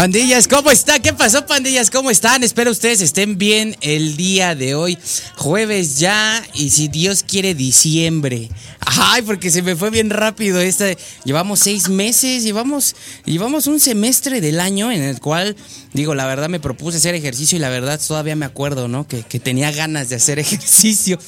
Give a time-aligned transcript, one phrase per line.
[0.00, 0.98] Pandillas, ¿cómo está?
[0.98, 1.90] ¿Qué pasó, pandillas?
[1.90, 2.42] ¿Cómo están?
[2.42, 4.96] Espero ustedes estén bien el día de hoy.
[5.36, 8.48] Jueves ya y si Dios quiere diciembre.
[8.80, 10.86] Ay, porque se me fue bien rápido esta.
[11.24, 15.54] Llevamos seis meses, llevamos, llevamos un semestre del año en el cual,
[15.92, 19.06] digo, la verdad me propuse hacer ejercicio y la verdad todavía me acuerdo, ¿no?
[19.06, 21.18] Que, que tenía ganas de hacer ejercicio.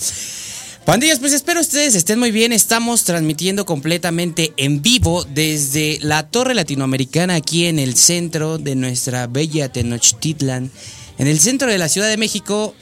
[0.85, 2.53] Pandillas, pues espero ustedes estén muy bien.
[2.53, 9.29] Estamos transmitiendo completamente en vivo desde la Torre Latinoamericana aquí en el centro de nuestra
[9.29, 10.73] bella Tenochtitlan,
[11.19, 12.75] en el centro de la Ciudad de México.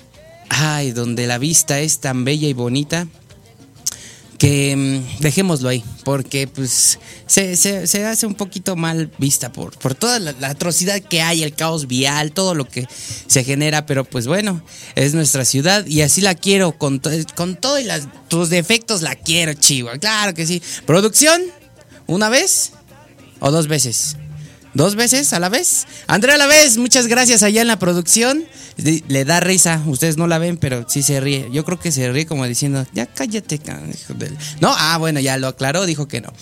[0.48, 3.06] Ay, donde la vista es tan bella y bonita
[4.40, 9.78] que mm, dejémoslo ahí, porque pues se, se- se hace un poquito mal vista por,
[9.78, 12.88] por toda la, atrocidad que hay, el caos vial, todo lo que
[13.26, 14.62] se genera, pero pues bueno,
[14.94, 17.76] es nuestra ciudad y así la quiero, con, to- con todo
[18.28, 20.62] tus defectos la quiero, chivo, claro que sí.
[20.86, 21.42] ¿Producción?
[22.06, 22.72] ¿Una vez
[23.40, 24.16] o dos veces?
[24.72, 25.86] ¿Dos veces a la vez?
[26.06, 28.44] Andrea a la vez, muchas gracias allá en la producción.
[28.76, 31.48] Le da risa, ustedes no la ven, pero sí se ríe.
[31.52, 34.38] Yo creo que se ríe como diciendo, ya cállate, hijo del-".
[34.60, 36.32] No, ah, bueno, ya lo aclaró, dijo que no.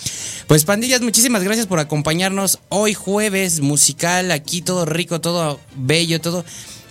[0.46, 6.44] Pues pandillas, muchísimas gracias por acompañarnos hoy jueves musical, aquí todo rico, todo bello, todo...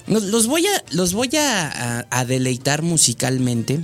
[0.07, 3.79] Los, voy a, los voy a- a deleitar musicalmente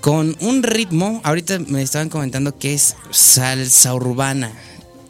[0.00, 4.52] con un ritmo, ahorita me estaban comentando que es salsa urbana.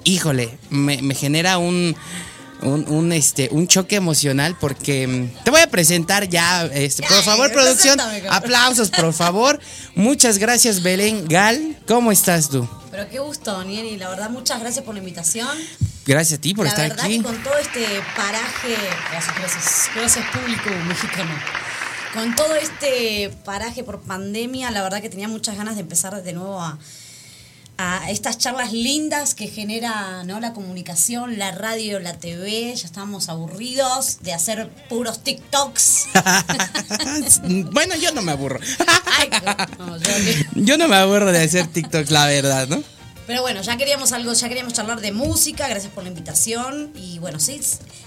[0.05, 1.97] Híjole, me, me genera un,
[2.63, 7.17] un, un, este, un choque emocional porque mm, te voy a presentar ya, este, por
[7.17, 7.99] Ay, favor, producción,
[8.31, 9.61] aplausos, por favor.
[9.95, 11.79] Muchas gracias, Belén Gal.
[11.87, 12.69] ¿Cómo estás tú?
[12.91, 13.97] Pero qué gusto, Nieri.
[13.97, 15.49] La verdad, muchas gracias por la invitación.
[16.07, 17.17] Gracias a ti por la estar verdad aquí.
[17.19, 17.87] que con todo este
[18.17, 18.77] paraje,
[19.11, 21.35] gracias, gracias, gracias público mexicano.
[22.13, 26.33] Con todo este paraje por pandemia, la verdad que tenía muchas ganas de empezar de
[26.33, 26.79] nuevo a,
[27.77, 30.41] a estas charlas lindas que genera ¿no?
[30.41, 32.75] la comunicación, la radio, la TV.
[32.75, 36.07] Ya estábamos aburridos de hacer puros TikToks.
[37.73, 38.61] bueno, yo no me aburro.
[39.19, 39.31] Ay,
[39.79, 40.11] no, yo
[40.55, 42.83] Yo no me aburro de hacer TikTok, la verdad, ¿no?
[43.27, 46.93] Pero bueno, ya queríamos algo, ya queríamos charlar de música, gracias por la invitación.
[46.95, 47.61] Y bueno, sí,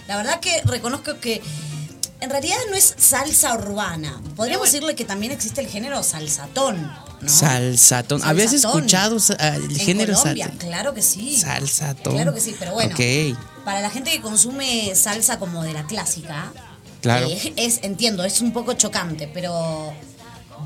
[0.08, 1.42] la verdad que reconozco que
[2.20, 4.20] en realidad no es salsa urbana.
[4.36, 6.82] Podríamos decirle que también existe el género salsatón.
[7.22, 7.30] ¿no?
[7.30, 8.22] Salsatón.
[8.24, 10.60] ¿Habías escuchado el En género Colombia, salsa?
[10.60, 11.38] claro que sí.
[11.38, 12.14] Salsatón.
[12.16, 12.94] Claro que sí, pero bueno.
[12.94, 16.52] Ok, Para la gente que consume salsa como de la clásica,
[17.02, 17.28] claro.
[17.30, 19.94] eh, es, entiendo, es un poco chocante, pero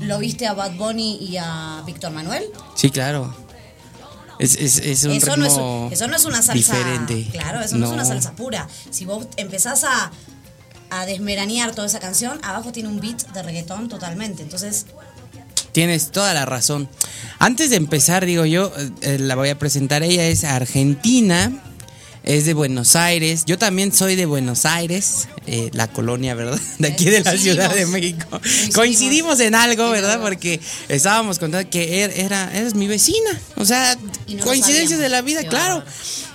[0.00, 2.44] ¿lo viste a Bad Bunny y a Víctor Manuel?
[2.74, 3.34] Sí, claro.
[4.38, 6.52] Es, es, es un eso, no es, eso no es una salsa.
[6.54, 7.28] diferente.
[7.30, 7.86] Claro, eso no.
[7.86, 8.66] es una salsa pura.
[8.90, 10.10] Si vos empezás a,
[11.00, 14.42] a desmeranear toda esa canción, abajo tiene un beat de reggaetón totalmente.
[14.42, 14.86] Entonces,
[15.72, 16.86] Tienes toda la razón.
[17.38, 20.02] Antes de empezar, digo yo, eh, eh, la voy a presentar.
[20.02, 21.50] Ella es argentina,
[22.24, 23.44] es de Buenos Aires.
[23.46, 26.60] Yo también soy de Buenos Aires, eh, la colonia, ¿verdad?
[26.78, 27.38] De aquí de la.
[27.38, 28.26] Ciudad de México.
[28.30, 28.74] Coincidimos.
[28.74, 30.20] Coincidimos en algo, ¿verdad?
[30.20, 30.60] Porque
[30.90, 33.30] estábamos contando que er- era, eres mi vecina.
[33.56, 33.96] O sea,
[34.28, 35.82] no coincidencias de la vida, claro.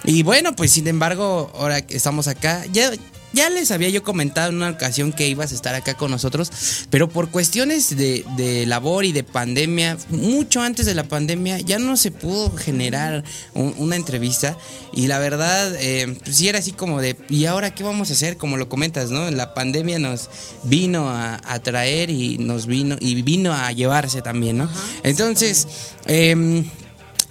[0.03, 2.91] Y bueno, pues sin embargo, ahora que estamos acá, ya,
[3.37, 6.51] ya les había yo comentado en una ocasión que ibas a estar acá con nosotros,
[6.89, 11.77] pero por cuestiones de, de labor y de pandemia, mucho antes de la pandemia, ya
[11.79, 13.23] no se pudo generar
[13.53, 14.57] un- una entrevista.
[14.91, 18.13] Y la verdad, eh, pues sí era así como de, ¿y ahora qué vamos a
[18.13, 18.37] hacer?
[18.37, 19.29] Como lo comentas, ¿no?
[19.31, 20.29] La pandemia nos
[20.63, 24.69] vino a, a traer y nos vino, y vino a llevarse también, ¿no?
[25.03, 25.67] Entonces,
[26.07, 26.65] em,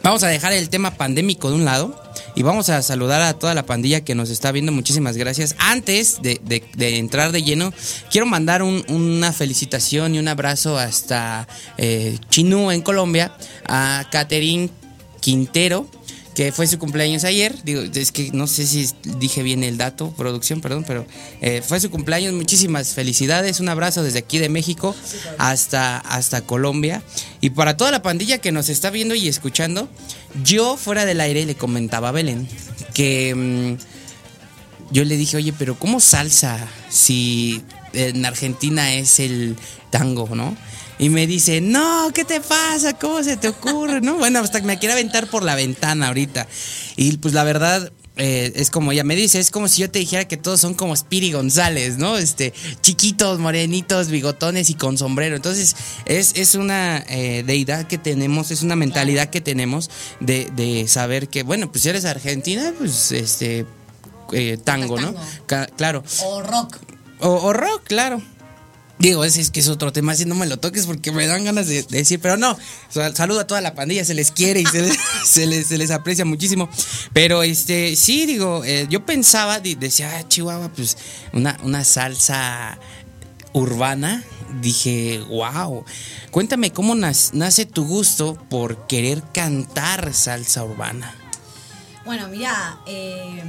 [0.03, 2.01] Vamos a dejar el tema pandémico de un lado
[2.37, 4.71] y vamos a saludar a toda la pandilla que nos está viendo.
[4.71, 5.57] Muchísimas gracias.
[5.59, 6.39] Antes de,
[6.99, 7.73] entrar de lleno,
[8.11, 11.49] quiero mandar un- una felicitación y un abrazo hasta
[11.79, 13.33] eh, Chinú en Colombia
[13.67, 14.71] a Catherine
[15.21, 15.89] Quintero.
[16.37, 17.55] Que fue su cumpleaños ayer.
[17.65, 18.87] Digo, es que no sé si
[19.19, 21.07] dije bien el dato, producción, perdón, pero
[21.41, 22.35] eh, fue su cumpleaños.
[22.35, 23.59] Muchísimas felicidades.
[23.59, 24.95] Un abrazo desde aquí de México
[25.39, 27.03] hasta, hasta Colombia.
[27.41, 29.89] Y para toda la pandilla que nos está viendo y escuchando,
[30.43, 32.49] yo fuera del aire le comentaba a Belén
[32.95, 37.63] que mm, yo le dije, oye, pero ¿cómo salsa si
[37.93, 39.57] en Argentina es el
[39.91, 40.57] tango, no?
[40.99, 42.95] Y me dice, no, ¿qué te pasa?
[42.95, 44.01] ¿Cómo se te ocurre?
[44.01, 46.47] No, bueno, hasta que me quiere aventar por la ventana ahorita.
[46.97, 49.99] Y pues la verdad, eh, es como ella me dice, es como si yo te
[49.99, 52.17] dijera que todos son como Spiri González, ¿no?
[52.19, 55.37] Este, chiquitos, morenitos, bigotones y con sombrero.
[55.37, 55.77] Entonces,
[56.07, 59.91] es, es una eh, deidad que tenemos, es una mentalidad que tenemos
[60.21, 63.67] de, de saber que, bueno, pues si eres argentina, pues este
[64.33, 65.15] eh, tango, ¿no?
[65.47, 66.03] Ca- claro.
[66.25, 66.79] O rock.
[67.21, 68.23] O, o rock, claro.
[68.99, 71.45] Digo, ese es que es otro tema, así no me lo toques porque me dan
[71.45, 72.57] ganas de, de decir, pero no,
[72.89, 74.97] sea, saludo a toda la pandilla, se les quiere y se les,
[75.27, 76.69] se les, aprecia muchísimo.
[77.13, 80.97] Pero este, sí, digo, eh, yo pensaba, decía, ah, Chihuahua, pues
[81.33, 82.79] una, una salsa
[83.53, 84.25] urbana.
[84.61, 85.85] Dije, wow.
[86.31, 91.15] Cuéntame cómo nace tu gusto por querer cantar salsa urbana.
[92.05, 93.43] Bueno, mira, eh,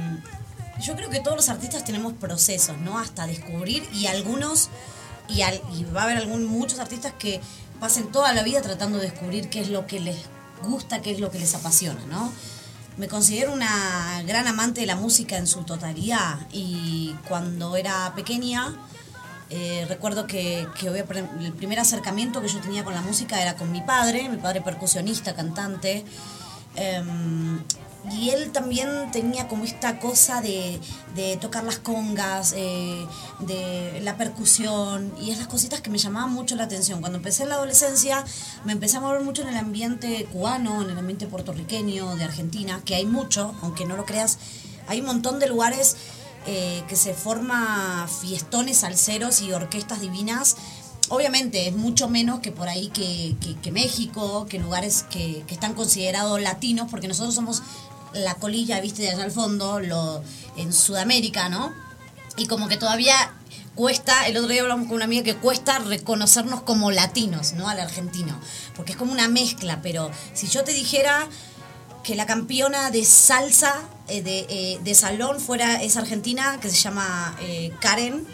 [0.82, 2.98] yo creo que todos los artistas tenemos procesos, ¿no?
[2.98, 4.70] Hasta descubrir y algunos,
[5.28, 5.60] y, al-
[5.94, 7.40] va a haber algún, muchos artistas que
[7.78, 10.16] pasen toda la vida tratando de descubrir qué es lo que les
[10.58, 12.32] gusta, qué es lo que les apasiona, ¿no?
[12.96, 18.76] Me considero una gran amante de la música en su totalidad y cuando era pequeña
[19.50, 23.72] eh, recuerdo que, que el primer acercamiento que yo tenía con la música era con
[23.72, 26.04] mi padre, mi padre percusionista, cantante.
[26.74, 27.58] em,
[28.12, 30.80] y él también tenía como esta cosa de,
[31.14, 33.06] de tocar las congas, eh,
[33.40, 37.00] de la percusión y esas cositas que me llamaban mucho la atención.
[37.00, 38.24] Cuando empecé en la adolescencia
[38.64, 42.80] me empecé a mover mucho en el ambiente cubano, en el ambiente puertorriqueño, de Argentina,
[42.84, 44.38] que hay mucho, aunque no lo creas,
[44.86, 45.96] hay un montón de lugares
[46.46, 50.56] eh, que se forma fiestones salseros y orquestas divinas.
[51.10, 55.54] Obviamente es mucho menos que por ahí que, que- que México, que lugares que, que
[55.54, 57.62] están considerados latinos, porque nosotros somos
[58.12, 60.22] la colilla, viste, de allá al fondo, lo,
[60.56, 61.72] en Sudamérica, ¿no?
[62.36, 63.32] Y como que todavía
[63.74, 67.68] cuesta, el otro día hablamos con una amiga que cuesta reconocernos como latinos, ¿no?
[67.68, 68.38] Al argentino,
[68.74, 71.28] porque es como una mezcla, pero si yo te dijera
[72.02, 73.74] que la campeona de salsa
[74.08, 78.26] eh, de, eh, de salón fuera es argentina, que se llama eh, Karen,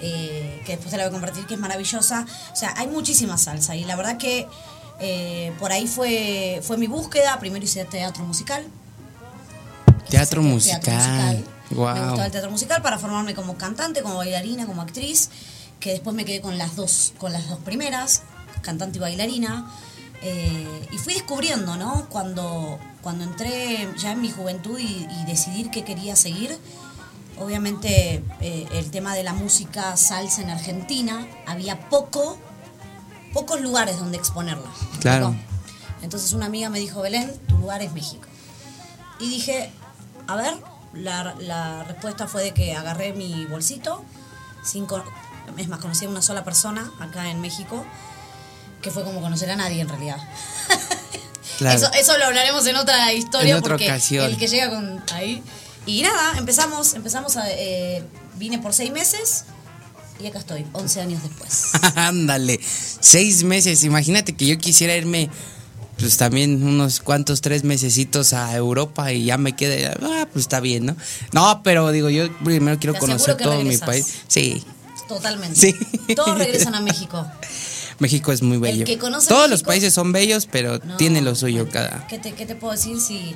[0.00, 2.26] que después te la voy a compartir, que es maravillosa.
[2.52, 4.48] O sea, hay muchísima salsa y la verdad que
[5.60, 7.38] por ahí fue, fue mi búsqueda.
[7.38, 8.66] Primero hice teatro musical.
[10.12, 11.44] Teatro Hice musical.
[11.70, 15.30] Me gustaba el teatro musical para formarme como cantante, como bailarina, como actriz,
[15.80, 18.22] que después me quedé con las dos, con las dos primeras,
[18.60, 19.70] cantante y bailarina.
[20.22, 22.06] Eh, y fui descubriendo, ¿no?
[22.10, 26.58] Cuando, cuando entré ya en mi juventud y, y decidir qué quería seguir,
[27.38, 32.38] obviamente eh, el tema de la música salsa en Argentina, había poco,
[33.32, 34.70] pocos lugares donde exponerla.
[34.92, 35.34] ¿me Claro.
[36.02, 38.28] Entonces una amiga me dijo, Belén, tu lugar es México.
[39.18, 39.72] Y dije,
[40.26, 40.54] a ver,
[40.94, 44.04] la, la respuesta fue de que agarré mi bolsito,
[44.64, 45.02] sin con-
[45.56, 47.84] es más, conocí a una sola persona acá en México,
[48.80, 50.18] que fue como conocer a nadie en realidad.
[51.58, 51.76] Claro.
[51.76, 54.24] Eso, eso lo hablaremos en otra historia En otra porque ocasión.
[54.24, 55.42] el que llega con ahí.
[55.86, 58.02] Y nada, empezamos, empezamos a, eh,
[58.36, 59.44] vine por seis meses
[60.18, 61.72] y acá estoy, 11 años después.
[61.94, 63.84] Ándale, seis meses.
[63.84, 65.30] Imagínate que yo quisiera irme,
[66.02, 70.60] pues también unos cuantos, tres mesecitos a Europa y ya me quede, ah, pues está
[70.60, 70.96] bien, ¿no?
[71.32, 74.22] No, pero digo, yo primero quiero conocer todo mi país.
[74.26, 74.62] Sí,
[75.08, 75.58] Totalmente.
[75.58, 75.76] Sí.
[76.14, 77.26] Todos regresan a México.
[77.98, 78.84] México es muy bello.
[78.84, 82.06] que conoce Todos los países son bellos, pero No, tiene lo suyo cada.
[82.08, 83.34] ¿qué te, ¿Qué te puedo decir si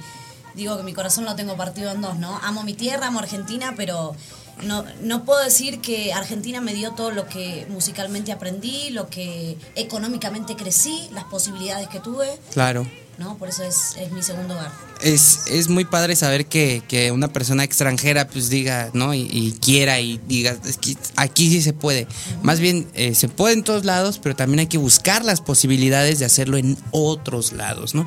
[0.54, 2.38] digo que mi corazón lo tengo partido en dos, no?
[2.42, 4.16] Amo mi tierra, amo Argentina, pero
[4.64, 9.56] no, no puedo decir que Argentina me dio todo lo que musicalmente aprendí, lo que
[9.74, 12.86] económicamente crecí, las posibilidades que tuve, Claro.
[13.18, 13.38] ¿no?
[13.38, 14.70] Por eso es, es mi segundo hogar.
[15.02, 19.14] Es, es muy padre saber que, que una persona extranjera pues diga, ¿no?
[19.14, 22.06] Y, y quiera y diga, es que aquí sí se puede.
[22.42, 26.18] Más bien, eh, se puede en todos lados, pero también hay que buscar las posibilidades
[26.18, 28.06] de hacerlo en otros lados, ¿no?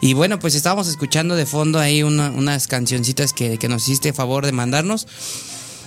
[0.00, 4.12] Y bueno, pues estábamos escuchando de fondo ahí una- unas cancioncitas que, que nos hiciste
[4.12, 5.06] favor de mandarnos.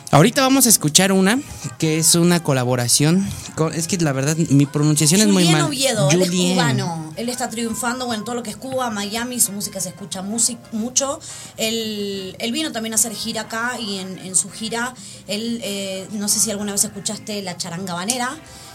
[0.10, 1.38] Ahorita vamos a escuchar una
[1.80, 3.28] que es una colaboración.
[3.56, 5.62] con- es que la verdad mi pronunciación es muy Julien mal.
[5.68, 6.54] Oviedo, él es Julien.
[6.54, 7.14] cubano.
[7.18, 10.22] Él está triunfando bueno, en todo lo que es Cuba, Miami, su música se escucha
[10.22, 11.20] music- mucho.
[11.58, 14.94] Él, él vino también a hacer gira acá y en, en su gira,
[15.28, 18.30] él, eh, no sé si alguna vez escuchaste La Charanga Banera.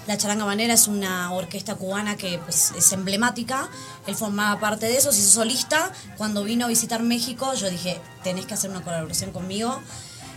[0.08, 3.68] La Charanga Banera es una orquesta cubana que pues, es emblemática.
[4.08, 5.92] Él formaba parte de eso, se hizo solista.
[6.18, 9.80] Cuando vino a visitar México, yo dije, tenés que hacer una colaboración conmigo.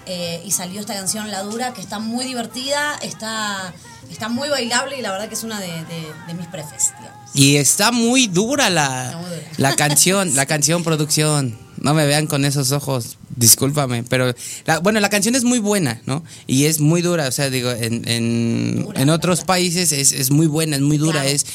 [0.08, 3.74] Eh, y salió esta canción La Dura, que está muy divertida, está,
[4.12, 7.30] está muy bailable y la verdad que es una de, de- de mis prefes, digamos.
[7.34, 9.42] Y está muy dura la, Está muy dura.
[9.58, 11.58] la canción, la canción producción.
[11.82, 14.34] No me vean con esos ojos, discúlpame, pero
[14.66, 16.24] la- bueno, la canción es muy buena, ¿no?
[16.48, 19.48] Y es muy dura, o sea, digo, en, en, Dura, en otros dura.
[19.48, 21.46] países es, es muy buena, es muy dura, Claro, es,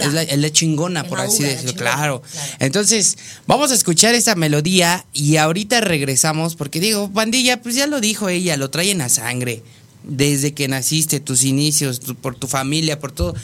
[0.00, 2.22] es, la, chingona, por la así decirlo, claro.
[2.22, 2.48] claro.
[2.58, 3.16] Entonces,
[3.46, 8.28] vamos a escuchar esa melodía y ahorita regresamos, porque digo, bandilla, pues ya lo dijo
[8.28, 9.62] ella, lo traen a sangre,
[10.04, 13.34] desde que naciste, tus inicios, tu- por tu familia, por todo.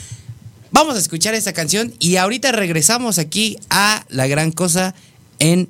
[0.71, 4.93] Vamos a escuchar esta canción y ahorita regresamos aquí a La Gran Cosa
[5.39, 5.69] en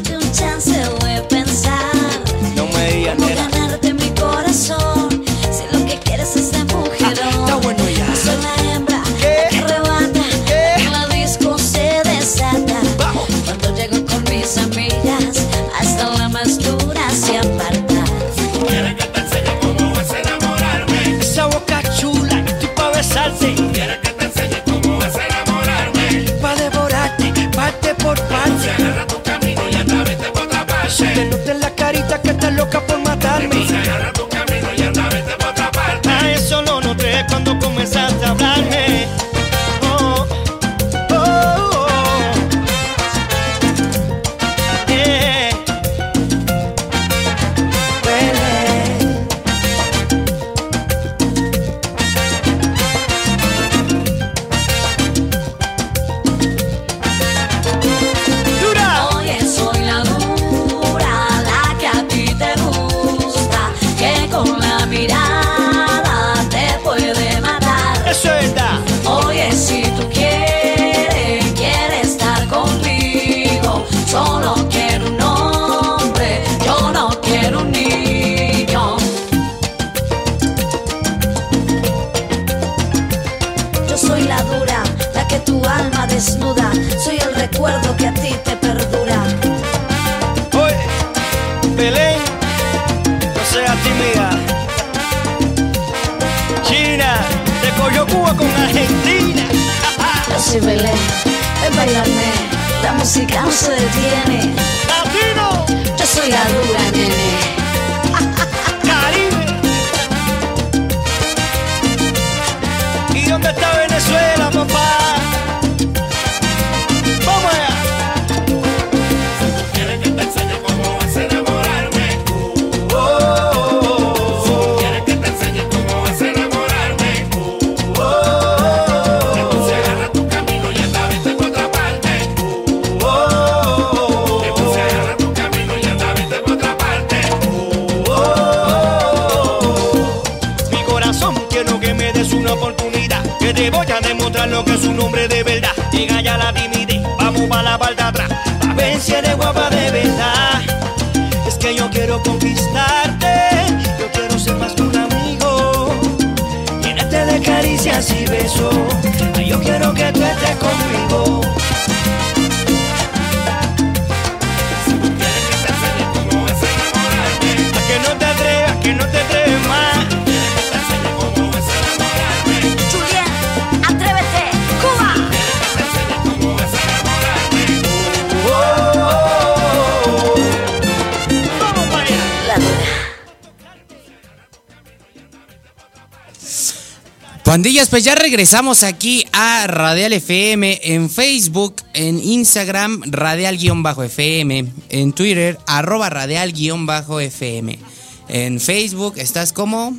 [187.81, 195.57] Pandillas, pues ya regresamos aquí a Radial FM en Facebook, en Instagram, Radial-FM, en Twitter,
[195.65, 197.79] arroba Radial-FM.
[198.27, 199.97] En Facebook estás como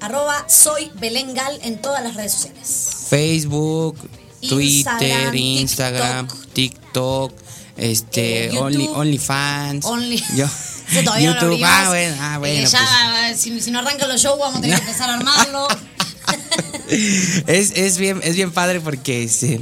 [0.00, 3.06] Arroba soy Belén Gal en todas las redes sociales.
[3.10, 3.98] Facebook,
[4.40, 7.34] Instagram, Twitter, Instagram, TikTok,
[7.76, 8.58] este, Eh.
[8.58, 9.84] Only, OnlyFans.
[9.84, 10.24] Only.
[10.34, 10.46] Yo,
[11.04, 11.68] todavía no lo abrimos.
[11.70, 12.68] ah, bueno, ah, Eh, bueno.
[12.70, 15.68] ya, si, si no arrancan los shows, vamos a tener que empezar a armarlo.
[16.88, 19.60] es, es bien, es bien padre porque este,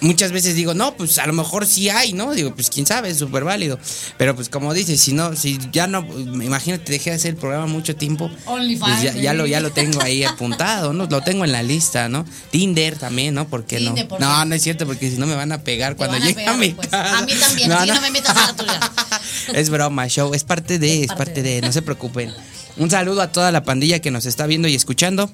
[0.00, 2.32] muchas veces digo, no, pues a lo mejor sí hay, ¿no?
[2.32, 3.78] Digo, pues quién sabe, es súper válido.
[4.16, 7.66] Pero pues como dices, si no, si ya no, imagínate, dejé de hacer el programa
[7.66, 8.30] mucho tiempo.
[8.46, 11.06] OnlyFans, pues ya, lo, ya lo tengo ahí apuntado, ¿no?
[11.06, 12.24] Lo tengo en la lista, ¿no?
[12.50, 13.48] Tinder también, ¿no?
[13.48, 14.08] ¿Por qué Tinder, no?
[14.08, 16.46] ¿por no, no es cierto, porque si no me van a pegar cuando a llegue
[16.46, 17.18] a mi casa.
[17.18, 18.80] A mí también, que no me metas a la tuya.
[19.54, 21.54] es broma, show, es parte de, es parte parte de.
[21.56, 22.32] de, no se preocupen.
[22.76, 25.30] Un saludo a toda la pandilla que nos está viendo y escuchando.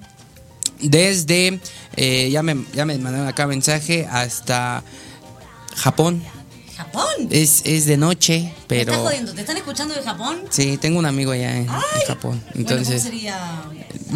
[0.82, 1.60] Desde,
[1.96, 4.82] eh, ya, me, ya me mandaron acá mensaje, hasta
[5.76, 6.22] Japón.
[6.76, 7.04] ¿Japón?
[7.30, 9.04] Es, es de noche, ¿Me estás pero...
[9.04, 9.32] jodiendo?
[9.34, 10.42] ¿Te están escuchando de Japón?
[10.50, 12.06] Sí, tengo un amigo allá en, en.
[12.08, 12.40] Japón.
[12.40, 13.62] Bueno, Entonces, ¿cómo sería?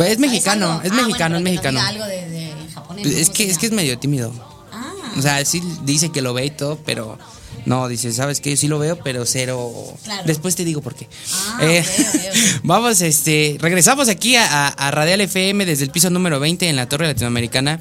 [0.06, 0.98] es mexicano, ¿Sabes es?
[0.98, 1.80] Ah, mexicano, bueno, es pero mexicano.
[1.80, 4.32] algo de, de japonés, es ¿cómo que, es que es medio tímido.
[4.72, 7.18] Ah, O sea, sí dice que lo ve y todo, pero
[7.66, 8.50] no, dice, ¿sabes qué?
[8.50, 9.72] Yo sí lo veo, pero cero.
[10.04, 10.22] Claro.
[10.24, 11.06] Después te digo por qué.
[11.32, 12.60] Ah, Eh, ok, ok, ok.
[12.62, 16.76] Vamos, este, regresamos aquí a, a- a Radial FM desde el piso número 20 en
[16.76, 17.80] la Torre Latinoamericana.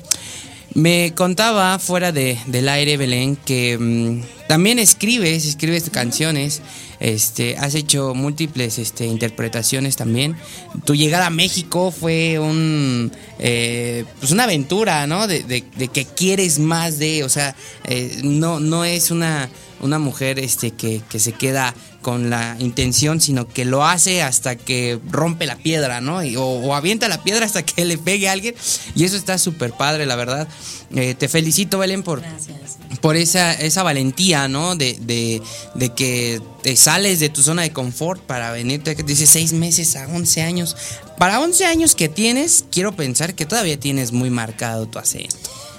[0.74, 6.62] Me contaba fuera de, del aire, Belén, que mm, también escribes, escribes canciones,
[7.00, 10.36] este, has hecho múltiples este, interpretaciones también.
[10.84, 15.28] Tu llegada a México fue un, eh, pues una aventura, ¿no?
[15.28, 19.50] De, de- de que quieres más de, o sea, eh, no, no es una,
[19.82, 24.56] una mujer este, que, que se queda con la intención, sino que lo hace hasta
[24.56, 26.24] que rompe la piedra, ¿no?
[26.24, 28.54] Y- o, o avienta la piedra hasta que le pegue a alguien.
[28.96, 30.48] Y eso está súper padre, la verdad.
[30.96, 32.78] Eh, te felicito, Belén, por, gracias.
[33.02, 34.76] por esa, esa valentía, ¿no?
[34.76, 35.42] De, de,
[35.74, 40.08] de que te sales de tu zona de confort para venirte, dice seis meses a
[40.08, 40.78] 11 años.
[41.18, 45.36] Para 11 años que tienes, quiero pensar que todavía tienes muy marcado tu acento.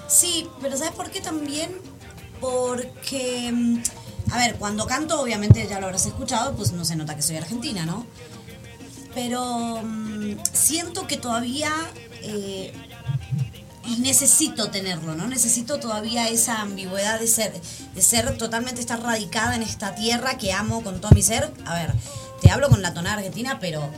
[0.08, 1.70] Sí, pero ¿sabes por qué también?
[2.46, 3.82] Porque, mm,
[4.30, 7.36] a ver, cuando canto, obviamente ya lo habrás escuchado, pues no se nota que soy
[7.36, 8.06] argentina, ¿no?
[9.14, 11.72] Pero mm, siento que todavía
[12.22, 12.72] eh,
[13.84, 15.26] y necesito tenerlo, ¿no?
[15.26, 17.52] Necesito todavía esa ambigüedad de ser,
[17.94, 21.52] de ser totalmente estar radicada en esta tierra que amo con todo mi ser.
[21.64, 21.92] A ver,
[22.40, 23.90] te hablo con la tonada argentina, pero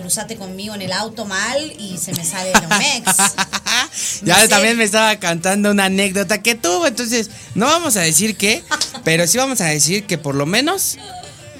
[0.00, 3.16] cruzate conmigo en el auto mal y se me sale los mex.
[4.22, 4.48] ya sé.
[4.48, 8.64] también me estaba cantando una anécdota que tuvo, entonces no vamos a decir qué,
[9.04, 10.98] pero sí vamos a decir que por lo menos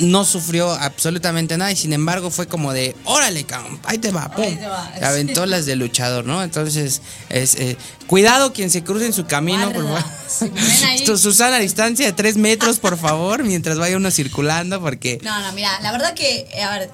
[0.00, 4.31] no sufrió absolutamente nada y sin embargo fue como de, órale, cabrón, ahí te va,
[4.31, 4.44] pum.
[4.44, 4.92] Ahí te va.
[4.98, 6.42] Se aventó las de luchador, ¿no?
[6.42, 7.76] Entonces, es, eh,
[8.07, 11.18] cuidado quien se cruce en su camino, por favor.
[11.18, 15.18] Susana, a distancia de tres metros, por favor, mientras vaya uno circulando, porque...
[15.22, 16.90] No, no, mira, la verdad que, a ver,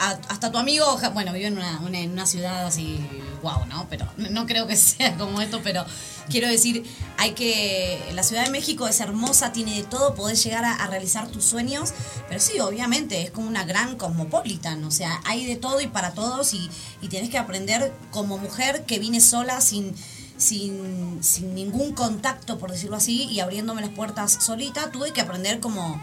[0.00, 2.98] hasta tu amigo, bueno, vive en una, una- ciudad así,
[3.42, 3.86] wow, ¿no?
[3.88, 5.84] Pero no- creo que sea como esto, pero
[6.28, 6.84] quiero decir,
[7.16, 11.28] hay que, la Ciudad de México es hermosa, tiene de todo, podés llegar a, realizar
[11.28, 11.92] tus sueños,
[12.28, 16.12] pero sí, obviamente, es como una gran cosmopolitan, o sea, hay de todo y para
[16.12, 19.94] todos y, y tienes que aprender como mujer que vine sola sin...
[20.38, 25.58] Sin, sin ningún contacto, por decirlo así, y abriéndome las puertas solita, tuve que aprender
[25.58, 26.00] como,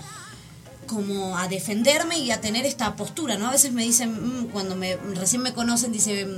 [0.86, 3.48] como a defenderme y a tener esta postura, ¿no?
[3.48, 4.12] A veces me dicen,
[4.44, 6.30] mm, cuando me recién me conocen, dice, mm,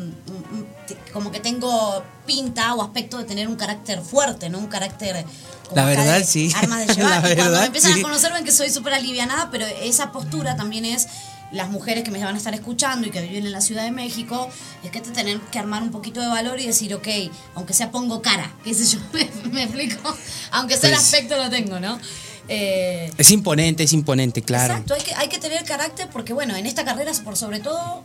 [0.57, 4.59] mm, te- como que tengo pinta o aspecto de tener un carácter fuerte, ¿no?
[4.59, 5.25] Un carácter...
[5.65, 6.51] como La verdad, de sí.
[6.55, 7.11] Armas de llevar.
[7.11, 7.99] La y cuando verdad, me empiezan sí.
[7.99, 11.07] a conocer ven que soy súper alivianada, pero esa postura también es
[11.51, 13.91] las mujeres que me van a estar escuchando y que viven en la Ciudad de
[13.91, 14.49] México,
[14.83, 17.07] es que te tienen que armar un poquito de valor y decir, ok,
[17.55, 20.13] aunque sea pongo cara, qué sé yo, me, me explico,
[20.51, 21.97] aunque sea el Pues- aspecto lo tengo, ¿no?
[22.47, 24.73] Eh, Es imponente, es imponente, claro.
[24.73, 28.03] Exacto, hay que, hay que tener carácter porque, bueno, en esta carrera, por sobre todo,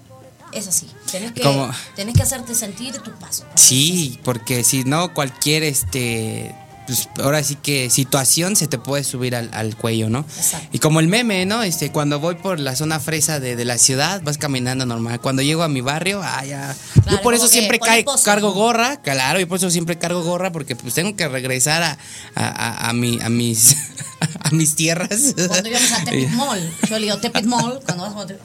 [0.52, 0.86] es así.
[1.10, 3.44] Tenés que, Como- tenés que hacerte sentir tu paso.
[3.54, 6.54] Sí, porque si no, cualquier, este,
[6.86, 10.20] pues ahora sí que situación se te puede subir al, al cuello, ¿no?
[10.20, 10.68] Exacto.
[10.72, 11.62] Y como el meme, ¿no?
[11.62, 15.20] Este, cuando voy por la zona fresa de, de la ciudad, vas caminando normal.
[15.20, 16.74] Cuando llego a mi barrio, ah, ya.
[16.94, 20.50] Claro, yo por eso siempre cae- cargo gorra, claro, yo por eso siempre cargo gorra,
[20.52, 21.98] porque pues tengo que regresar a,
[22.34, 23.76] a, a- a mi, a mis,
[24.40, 25.34] a mis tierras.
[25.48, 28.42] Cuando íbamos a Tepit Mall, yo le digo Tepit Mall, cuando vas a Tepit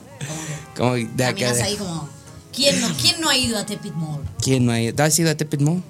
[1.61, 2.09] ahí como...
[2.53, 4.21] ¿quién no, ¿Quién no ha ido a Tepit Mall?
[4.41, 4.93] ¿Quién no ha ido?
[4.95, 5.83] ¿Tú has ido a Tepit Mall?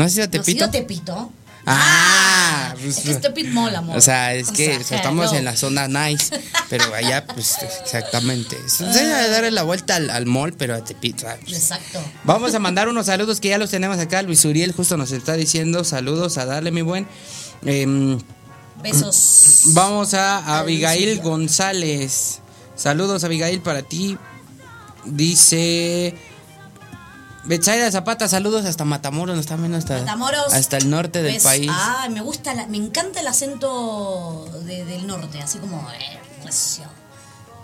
[0.00, 0.56] ¿No has ido a ¿No has Tepito?
[0.56, 1.32] ido a Tepito?
[1.66, 3.98] Ah, es pues, que es Tepit Mall, amor.
[3.98, 8.56] O sea, es que O sea, estamos en la zona nice, pero allá, pues, exactamente.
[8.66, 11.28] Se debe darle la vuelta al, al mall, pero a Tepito.
[11.28, 11.54] ah, pues.
[11.54, 12.02] Exacto.
[12.24, 14.22] Vamos a mandar unos saludos que ya los tenemos acá.
[14.22, 17.06] Luis Uriel justo nos está diciendo saludos a darle, mi buen.
[17.66, 18.18] Em,
[18.82, 19.64] Besos.
[19.74, 21.20] vamos a A Abigail.
[21.20, 22.38] González.
[22.74, 24.16] Saludos, Abigail, para ti.
[25.04, 26.14] Dice.
[27.44, 30.52] Betsaida Zapata, saludos hasta Matamoros, nos están viendo hasta, Matamoros.
[30.52, 31.70] hasta el norte del país.
[31.72, 35.80] Ay, me gusta, la- me encanta el acento de- del norte, así como...
[35.90, 36.18] eh.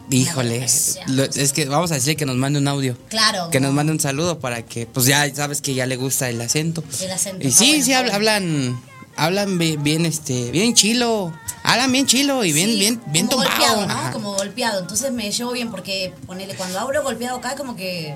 [0.08, 0.64] Híjole,
[1.08, 2.96] lo- es que vamos a decirle que nos mande un audio.
[3.08, 3.50] Claro.
[3.50, 6.40] Que nos mande un saludo para que, pues ya sabes que ya le gusta el
[6.40, 6.84] acento.
[7.00, 8.12] El acento, Y sí, bueno, sí, bueno.
[8.14, 8.80] hablan
[9.16, 11.32] hablan bi- bien, este, bien chilo.
[11.64, 13.58] Hablan bien chilo y bien, Sí, bien, bien como tomado.
[13.58, 13.92] golpeado, ¿no?
[13.94, 14.12] Ajá.
[14.12, 14.80] Como golpeado.
[14.80, 18.14] Entonces me llevo bien porque ponele, cuando hablo golpeado acá, como que.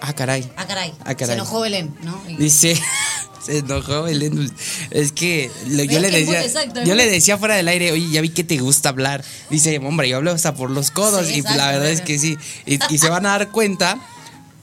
[0.00, 0.50] Ah, caray.
[0.56, 0.92] Ah, caray.
[1.04, 1.26] Ah, caray.
[1.26, 2.20] Se enojó Belén, ¿no?
[2.28, 2.80] Y- Dice,
[3.44, 4.50] se enojó Belén.
[4.90, 8.20] Es que lo- yo le decía, exacto, yo le decía fuera del aire, oye, ya
[8.20, 9.24] vi que te gusta hablar.
[9.50, 11.26] Dice, hombre, yo hablo hasta por los codos.
[11.26, 12.36] Sí, y pues, la verdad es que sí.
[12.66, 13.98] Y, y se van a dar cuenta,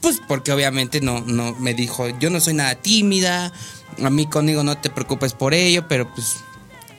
[0.00, 3.52] pues porque obviamente no, no me dijo, yo no soy nada tímida,
[4.02, 6.36] a mí conmigo no te preocupes por ello, pero pues.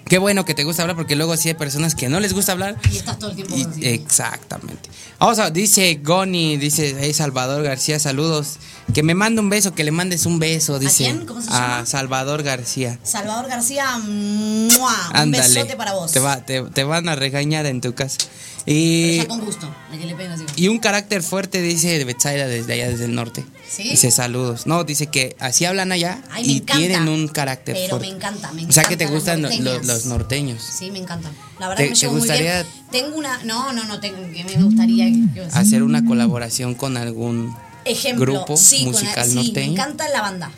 [0.10, 2.52] Qué bueno que te gusta hablar porque luego sí hay personas que no les gusta
[2.54, 4.89] hablar Y estás todo el tiempo y- exactamente.
[5.19, 8.58] Vamos a, dice Goni, dice hey, Salvador García, saludos.
[8.93, 11.04] Que me mande un beso, que le mandes un beso, dice.
[11.04, 11.26] quién?
[11.28, 11.86] ¿Cómo se A llama?
[11.86, 12.98] Salvador García.
[13.04, 15.10] Salvador García, ¡mua!
[15.12, 15.48] un Ándale.
[15.48, 16.12] besote para vos.
[16.12, 18.17] Te, va- te, te van a regañar en tu casa.
[18.65, 20.43] Pero Y, ya con gusto, de que le peguen así.
[20.56, 23.45] y un carácter fuerte, dice de Betsaida desde allá, desde el norte.
[23.69, 23.84] ¿Sí?
[23.84, 24.65] Dice saludos.
[24.67, 26.78] No, dice que así hablan allá Ay, y encanta.
[26.78, 28.08] tienen un carácter Pero fuerte.
[28.10, 30.62] me encanta, me O sea que te gustan los norteños.
[30.63, 31.32] Sí, me encantan.
[31.60, 32.74] La verdad ¿Te- que me te llevo muy gustaría- bien.
[32.91, 33.43] Tengo una.
[33.43, 35.08] No, no, no, tengo, que me gustaría.
[35.54, 39.54] Hacer una colaboración con algún Ejemplo, grupo sí, musical sí, norteño.
[39.67, 40.52] me encanta la banda.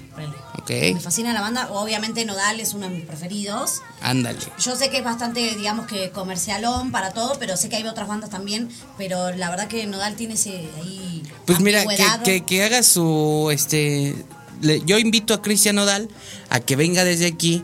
[0.69, 1.69] Me fascina la banda.
[1.71, 3.81] Obviamente Nodal es uno de mis preferidos.
[4.01, 4.39] Ándale.
[4.59, 8.07] Yo sé que es bastante, digamos que comercialón para todo, pero sé que hay otras
[8.07, 8.69] bandas también.
[8.97, 11.23] Pero la verdad que Nodal tiene ese ahí.
[11.45, 14.15] Pues mira, que, que, que haga su, este,
[14.61, 16.07] le- yo invito a Cristian Nodal
[16.49, 17.63] a que venga desde aquí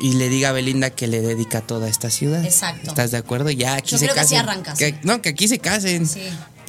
[0.00, 2.44] y le diga a Belinda que le dedica toda esta ciudad.
[2.44, 2.88] Exacto.
[2.90, 3.50] ¿Estás de acuerdo?
[3.50, 4.48] Ya aquí Yo se creo que así casen.
[4.48, 4.78] arrancas.
[4.78, 6.06] Que- no, que aquí se casen.
[6.06, 6.22] Sí.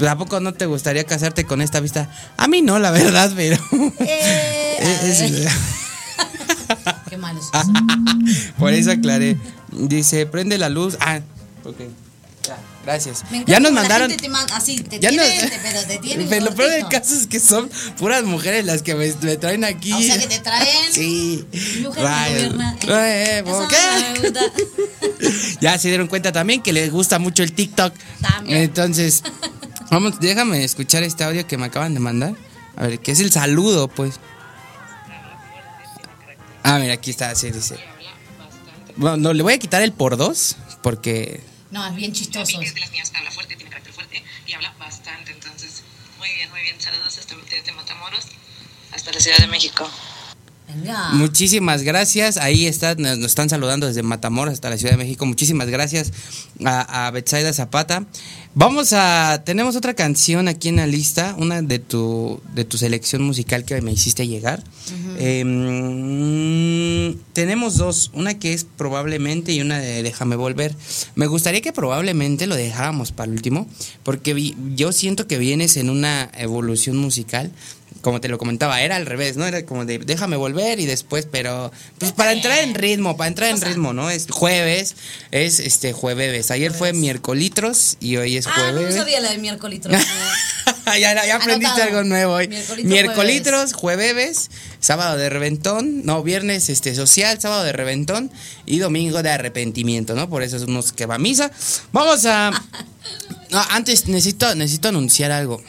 [0.07, 2.09] ¿A poco no te gustaría casarte con esta vista?
[2.37, 3.57] A mí no, la verdad, pero...
[3.99, 5.23] Eh, Es-
[7.09, 7.39] Qué malo.
[8.59, 9.37] Por eso aclaré.
[9.71, 10.97] Dice, prende la luz.
[10.99, 11.19] Ah,
[11.63, 11.75] ok.
[12.47, 13.23] Ya, gracias.
[13.45, 14.09] Ya nos mandaron...
[14.09, 15.99] gente te man- así, te Ya nos- te- pero te.
[16.29, 19.63] Pero lo peor del caso es que son puras mujeres las que me, me traen
[19.65, 19.91] aquí.
[19.93, 20.93] O sea que te traen.
[20.93, 21.45] Sí.
[21.83, 22.05] Mujer.
[22.87, 23.43] Eh.
[25.61, 27.93] Ya se dieron cuenta también que les gusta mucho el TikTok.
[28.21, 28.59] También.
[28.59, 29.21] Entonces,
[29.89, 32.35] vamos, déjame escuchar este audio que me acaban de mandar.
[32.75, 34.19] A ver, que es el saludo, pues.
[36.63, 37.77] Ah, mira, aquí está, así dice.
[38.95, 42.61] Bueno, no, le voy a quitar el por dos, porque No, es bien chistoso.
[42.61, 45.31] Es de las niñas que habla fuerte, tiene carácter fuerte y habla bastante.
[45.31, 45.83] Entonces,
[46.17, 46.79] muy bien, muy bien.
[46.79, 48.25] Saludos hasta desde Matamoros
[48.91, 49.89] hasta la Ciudad de México.
[50.75, 51.09] Venga.
[51.13, 52.37] Muchísimas gracias.
[52.37, 55.25] Ahí está, nos, nos están saludando desde Matamoros hasta la Ciudad de México.
[55.25, 56.11] Muchísimas gracias
[56.63, 58.05] a, a Betsaida Zapata.
[58.55, 59.41] Vamos a.
[59.45, 63.79] Tenemos otra canción aquí en la lista, una de tu, de tu selección musical que
[63.81, 64.63] me hiciste llegar.
[65.17, 70.75] Eh, mm, tenemos dos, una que es probablemente y una de Déjame volver.
[71.15, 73.67] Me gustaría que probablemente lo dejáramos para el último,
[74.03, 77.51] porque vi- yo siento que vienes en una evolución musical
[78.01, 79.45] como te lo comentaba, era al revés, ¿no?
[79.45, 83.49] Era como de déjame volver y después, pero pues para entrar en ritmo, para entrar
[83.49, 84.09] en ritmo, ¿no?
[84.09, 84.95] Es jueves,
[85.31, 86.51] es este jueves.
[86.51, 88.95] Ayer fue miércolitros y hoy es Ah, no jueves.
[88.95, 89.29] sabía la
[90.85, 91.99] ya, ya, ya aprendiste Anotado.
[91.99, 92.47] algo nuevo hoy.
[92.47, 98.31] Miércolitro, Miércolitros, jueves, sábado de reventón, no, viernes este social, sábado de reventón
[98.65, 100.29] y domingo de arrepentimiento, ¿no?
[100.29, 101.51] Por eso es unos que va a misa.
[101.91, 102.51] Vamos a
[103.51, 105.61] No, antes necesito necesito anunciar algo.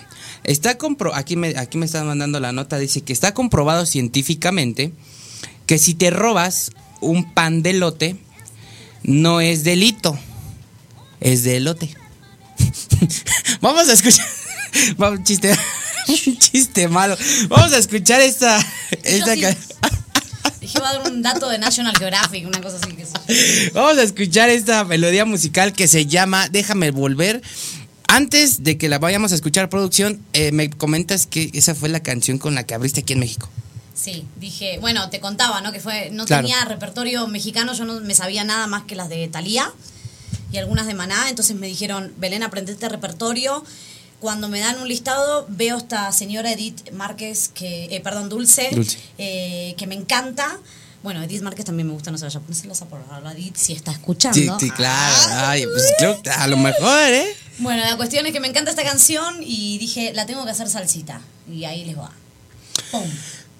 [0.45, 4.93] Está compro aquí me aquí me están mandando la nota dice que está comprobado científicamente
[5.67, 8.17] que si te robas un pan de lote
[9.03, 10.19] no es delito,
[11.21, 11.89] es de elote.
[13.61, 14.27] Vamos a escuchar.
[14.97, 15.57] Vamos, chiste.
[16.39, 17.17] chiste malo.
[17.49, 18.59] Vamos a escuchar esta.
[19.03, 19.43] esta sí.
[20.61, 23.71] Dije, va a dar un dato de National Geographic, una cosa así que.
[23.73, 27.43] Vamos a escuchar esta melodía musical que se llama Déjame volver.
[28.13, 32.01] Antes de que la vayamos a escuchar, producción, eh, me comentas que esa fue la
[32.01, 33.49] canción con la que abriste aquí en México.
[33.95, 35.71] Sí, dije, bueno, te contaba, ¿no?
[35.73, 36.43] Que fue, no Claro.
[36.47, 39.71] tenía repertorio mexicano, yo no me sabía nada más que las de Thalía
[40.53, 43.65] y algunas de Maná, entonces me dijeron, Belén, aprendete repertorio.
[44.19, 48.99] Cuando me dan un listado, veo esta señora Edith Márquez, que, eh, perdón, Dulce, Dulce.
[49.19, 50.59] eh, que me encanta.
[51.03, 53.73] Bueno, Edith Márquez también me gusta, no se vaya a ponérsela por a Edith si
[53.73, 54.59] está escuchando.
[54.59, 55.15] Sí, sí, claro.
[55.47, 57.35] Ay, pues creo a lo mejor, ¿eh?
[57.61, 60.69] Bueno, la cuestión es que me encanta esta canción y dije, la tengo que hacer
[60.69, 61.21] salsita.
[61.51, 62.11] Y ahí les va.
[62.91, 63.07] ¡Pum!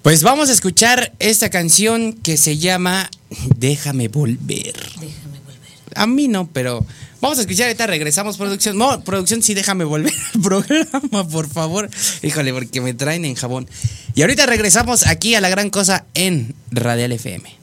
[0.01, 3.11] Pues vamos a escuchar esta canción que se llama
[3.57, 4.73] Déjame volver.
[4.99, 5.93] Déjame volver.
[5.93, 6.83] A mí no, pero
[7.21, 8.75] vamos a escuchar ahorita regresamos producción.
[8.75, 11.87] No, producción sí déjame volver al programa, por favor.
[12.23, 13.69] Híjole, porque me traen en jabón.
[14.15, 17.60] Y ahorita regresamos aquí a la gran cosa en Radial FM.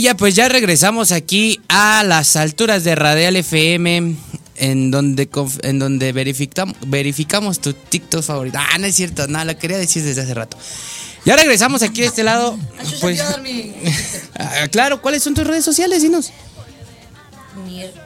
[0.00, 4.16] Pandilla, pues ya regresamos aquí a las alturas de Radial FM,
[4.56, 5.28] en donde
[5.62, 8.56] en donde verificam- verificamos tu TikTok favorito.
[8.58, 10.56] Ah, no es cierto, no, lo quería decir desde hace rato.
[11.26, 12.58] Ya regresamos aquí de este lado.
[12.78, 13.20] Ah, Pues,
[14.38, 16.00] ah, claro, ¿cuáles son tus redes sociales?
[16.00, 16.32] Dinos.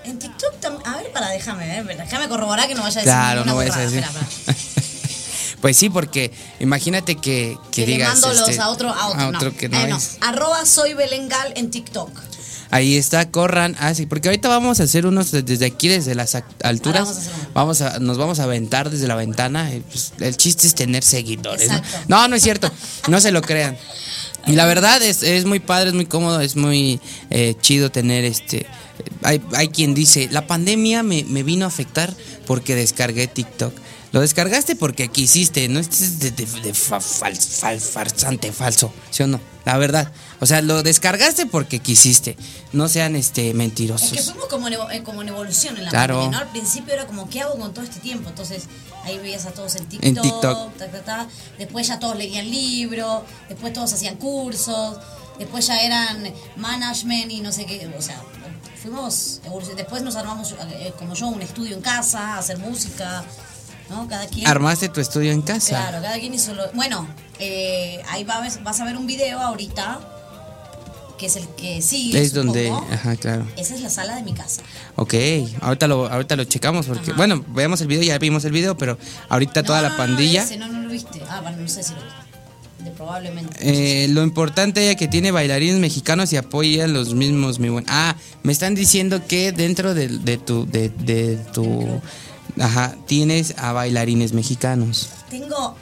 [0.05, 0.87] En TikTok también.
[0.93, 1.97] A ver, para, déjame ver.
[1.97, 3.05] Déjame corroborar que no vaya a decir.
[3.05, 4.01] Claro, no vayas a decir.
[4.01, 4.59] Espera, espera.
[5.65, 8.23] Pues sí, porque imagínate que, que digas.
[8.23, 9.19] este, a otro, a otro.
[9.19, 9.57] a otro no.
[9.57, 9.97] que no Eh, no.
[9.97, 10.19] es.
[10.21, 12.11] Arroba soy Belengal en TikTok.
[12.71, 13.75] Ahí está, corran.
[13.81, 17.31] Ah, sí, porque ahorita vamos a hacer unos de- desde aquí, desde las alturas.
[17.55, 17.89] Vamos a.
[17.89, 19.73] Vamos nos vamos a aventar desde la ventana.
[19.73, 21.71] y, pues, el chiste es tener seguidores.
[21.71, 21.81] ¿no?
[22.09, 22.71] No, no es cierto.
[23.09, 23.79] No se lo crean.
[24.47, 28.25] Y la verdad es, es muy padre, es muy cómodo, es muy eh, chido tener
[28.25, 28.67] este.
[29.23, 32.15] Hay, hay quien dice, la pandemia me, me vino a afectar
[32.47, 33.73] porque descargué TikTok.
[34.13, 39.25] Lo descargaste porque quisiste, no es de, de- de fa- fal- fal- farsante, falso, ¿sí
[39.25, 39.41] o no?
[39.65, 40.13] La verdad.
[40.39, 42.37] O sea, lo descargaste porque quisiste.
[42.73, 44.25] No sean este Es que mentirosos.
[44.31, 46.15] fuimos como en, como en evolución en la Claro.
[46.21, 46.45] pandemia, ¿no?
[46.45, 48.29] Al principio era como, ¿qué hago con todo este tiempo?
[48.29, 48.65] Entonces,
[49.05, 50.77] ahí veías a todos en TikTok, En TikTok.
[50.77, 51.29] ta, ta, ta.
[51.59, 54.99] después ya todos leían libros, después todos hacían cursos,
[55.39, 58.21] después ya eran management y no sé qué, o sea,
[58.83, 59.41] fuimos.
[59.77, 63.25] Después nos armamos, eh, como yo, un estudio en casa, hacer música,
[63.91, 64.07] ¿no?
[64.09, 64.47] Cada quien...
[64.47, 65.71] Armaste tu estudio en casa.
[65.71, 66.71] Claro, cada quien hizo lo...
[66.73, 67.07] Bueno,
[67.39, 70.14] eh, ahí va- vas a ver un video ahorita,
[71.19, 73.47] que es el que sigue, Es donde, ajá, claro.
[73.57, 74.63] Esa es la sala de mi casa.
[74.97, 75.15] Ok,
[75.61, 77.17] ahorita lo, ahorita lo checamos porque, Ajá.
[77.17, 78.99] bueno, veamos el video, ya vimos el video, pero
[79.29, 80.43] ahorita toda la pandilla.
[80.43, 81.21] ese no, no lo viste.
[81.29, 82.01] Ah, bueno, no sé si lo
[82.85, 83.57] de probablemente.
[83.61, 87.85] Eh, lo importante es que tiene bailarines mexicanos y apoya los mismos, mi buen.
[87.89, 92.01] Ah, me están diciendo que dentro de, de tu, de, de tu,
[92.61, 95.09] ajá, tienes a bailarines mexicanos.
[95.31, 95.77] Tengo,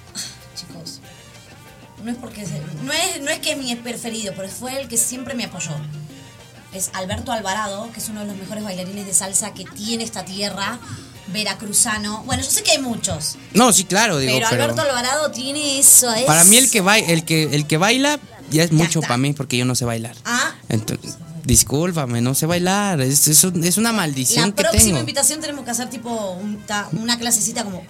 [2.05, 4.89] no es porque se- no es no es que es mi preferido, pero fue el
[4.89, 5.71] que siempre me apoyó.
[6.73, 10.25] Es Alberto Alvarado, que es uno de los mejores bailarines de salsa que tiene esta
[10.25, 10.79] tierra,
[11.29, 12.23] veracruzano.
[12.25, 15.79] Bueno, yo sé que hay muchos, No, sí, claro, digo, pero, pero, Alberto Alvarado tiene
[15.79, 16.13] eso.
[16.15, 16.25] Es...
[16.25, 18.19] para mí el que baila, el que, el que baila
[18.51, 20.17] ya es mucho para mí porque yo no sé bailar.
[20.25, 24.85] Ah, Entonces, discúlpame, no sé bailar, es, es, un- es una maldición la que próxima
[24.85, 24.99] tengo.
[25.01, 27.83] invitación tenemos que hacer tipo un- ta- una clasecita como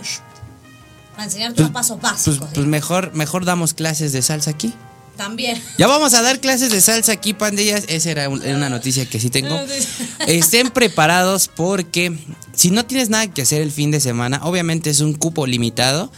[1.12, 2.48] para enseñarte los pasos Pues, básicos.
[2.54, 4.72] pues mejor, mejor damos clases de salsa aquí.
[5.16, 5.62] También.
[5.76, 7.84] Ya vamos a dar clases de salsa aquí, pandillas.
[7.88, 9.58] Esa era un- era una noticia que sí tengo.
[10.26, 12.18] Estén preparados porque
[12.54, 16.10] si no tienes nada que hacer el fin de semana, obviamente es un cupo limitado.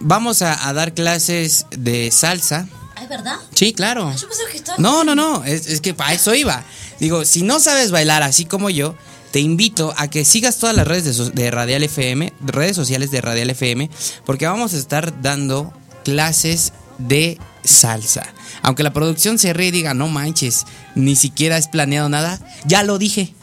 [0.00, 2.68] Vamos a, a dar clases de salsa.
[2.96, 3.36] Ah, ¿Es verdad?
[3.54, 4.10] Sí, claro.
[4.16, 4.78] Yo pensé que estaba.
[4.78, 6.62] No, no, no, es, es que para eso iba.
[7.00, 8.94] Digo, si no sabes bailar así como yo,
[9.32, 13.10] te invito a que sigas todas las redes de, so- de Radial FM, redes sociales
[13.10, 13.90] de Radial FM,
[14.24, 15.72] porque vamos a estar dando
[16.04, 18.24] clases de salsa.
[18.62, 22.82] Aunque la producción se ríe y diga, no manches, ni siquiera has planeado nada, ya
[22.84, 23.34] lo dije,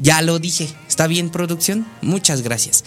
[0.00, 0.68] ya lo dije.
[0.88, 1.86] ¿Está bien, producción?
[2.02, 2.84] Muchas gracias.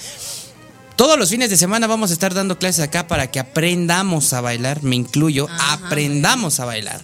[0.95, 4.39] Todos los fines de semana vamos a estar dando clases acá para que aprendamos a
[4.39, 5.73] bailar, me incluyo, Ajá.
[5.87, 7.01] aprendamos a bailar.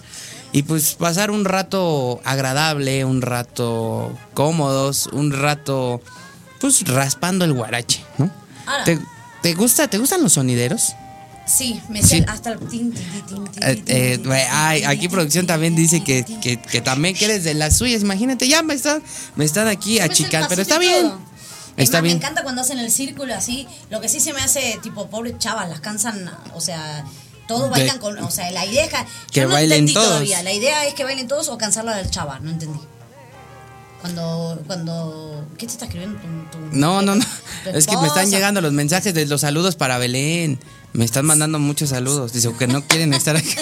[0.54, 6.02] Y pues pasar un rato agradable, un rato cómodos, un rato
[6.60, 8.30] pues raspando el guarache, ¿no?
[8.66, 8.84] Ahora.
[8.84, 9.00] ¿Te,
[9.42, 10.94] te gusta, ¿Te gustan los sonideros?
[11.48, 12.24] Sí, me Sí.
[12.28, 12.94] hasta el tin,
[14.86, 18.02] aquí producción también dice que, que, que también que eres de las suyas.
[18.02, 19.02] Imagínate, ya me están,
[19.36, 21.10] me están aquí el achicando, pero está bien.
[21.10, 21.20] todo.
[21.78, 22.18] Está más, bien.
[22.18, 23.68] Me encanta cuando hacen el círculo así.
[23.90, 27.04] Lo que sí se me hace, tipo, pobres chavas, las cansan, o sea,
[27.48, 28.18] todos De- bailan con.
[28.20, 28.98] O sea, la idea es que.
[29.32, 30.08] Que yo no bailen entendí todos.
[30.08, 30.44] todavía.
[30.44, 32.80] La idea es que bailen todos o cansarla del chava, no entendí.
[34.02, 34.62] Cuando.
[34.68, 37.26] cuando ¿Qué te está escribiendo tu, tu- No, no, no.
[37.74, 40.60] Es que me están llegando los mensajes de los saludos para Belén.
[40.94, 42.34] Me están mandando muchos saludos.
[42.34, 43.56] Dice que no quieren estar aquí.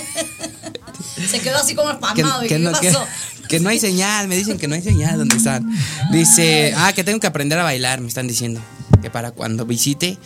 [1.30, 2.46] Se quedó así como Que, espasmado.
[2.46, 3.06] ¿y que ¿Qué no, que- pasó?
[3.50, 4.28] que no hay señal.
[4.28, 5.70] Me dicen que no hay señal donde están.
[6.12, 8.00] Dice, ah, que tengo que aprender a bailar.
[8.00, 8.62] Me están diciendo
[9.02, 10.18] que para cuando visite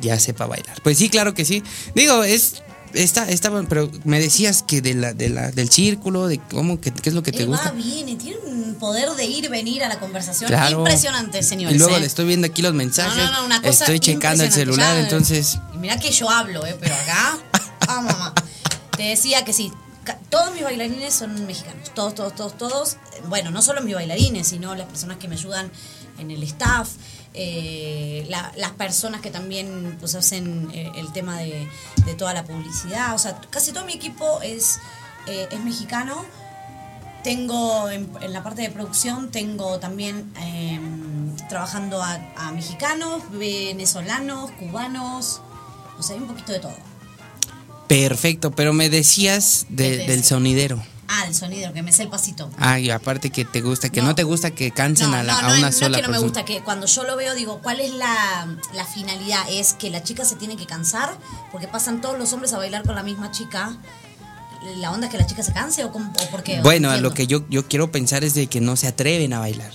[0.00, 0.80] ya sepa bailar.
[0.82, 1.62] Pues sí, claro que sí.
[1.94, 2.62] Digo, es.
[2.94, 6.92] Está, bueno, pero me decías que de la, de la, del círculo, de cómo, que,
[6.92, 7.66] qué es lo que te Él gusta.
[7.66, 10.78] va, viene, tiene un poder de ir, venir a la conversación Claro.
[10.78, 11.76] impresionante, señores.
[11.76, 12.00] Y luego ¿eh?
[12.00, 13.16] le estoy viendo aquí los mensajes.
[13.16, 15.58] No, no, no, una cosa estoy checando el celular, Ya, entonces.
[15.74, 16.76] Y mira que yo hablo, ¿eh?
[16.80, 17.38] Pero acá.
[17.88, 18.34] Ah, mamá.
[18.96, 19.72] Te decía que sí.
[20.28, 21.92] Todos mis bailarines son mexicanos.
[21.94, 22.96] Todos, todos, todos, todos.
[23.28, 25.70] Bueno, no solo mis bailarines, sino las personas que me ayudan
[26.18, 26.88] en el staff.
[27.34, 31.68] Eh, la- las personas que también pues hacen eh, el tema de,
[32.04, 33.14] de toda la publicidad.
[33.14, 34.78] O sea, casi todo mi equipo es,
[35.26, 36.24] eh, es mexicano.
[37.22, 40.80] Tengo en, en la parte de producción, tengo también eh,
[41.50, 45.42] trabajando a, a mexicanos, venezolanos, cubanos,
[45.98, 46.72] o sea, hay un poquito de todo.
[47.88, 50.82] Perfecto, pero me decías de- ¿Qué te del sonidero.
[51.12, 52.48] Ah, el sonido, que me sé el pasito.
[52.56, 54.14] Ah, y aparte que te gusta, que no, No.
[54.14, 56.02] te gusta que cansen No, a, la- no, a no, una es- no sola es
[56.02, 59.42] que no me gusta, que cuando yo lo veo digo, ¿cuál es la, la finalidad?
[59.50, 61.10] ¿Es que la chica se tiene que cansar?
[61.50, 63.76] Porque pasan todos los hombres a bailar con la misma chica.
[64.76, 66.60] ¿La onda es que la chica se canse o, cómo- o por qué?
[66.60, 69.72] Bueno, lo que yo, yo quiero pensar es de que no se atreven a bailar.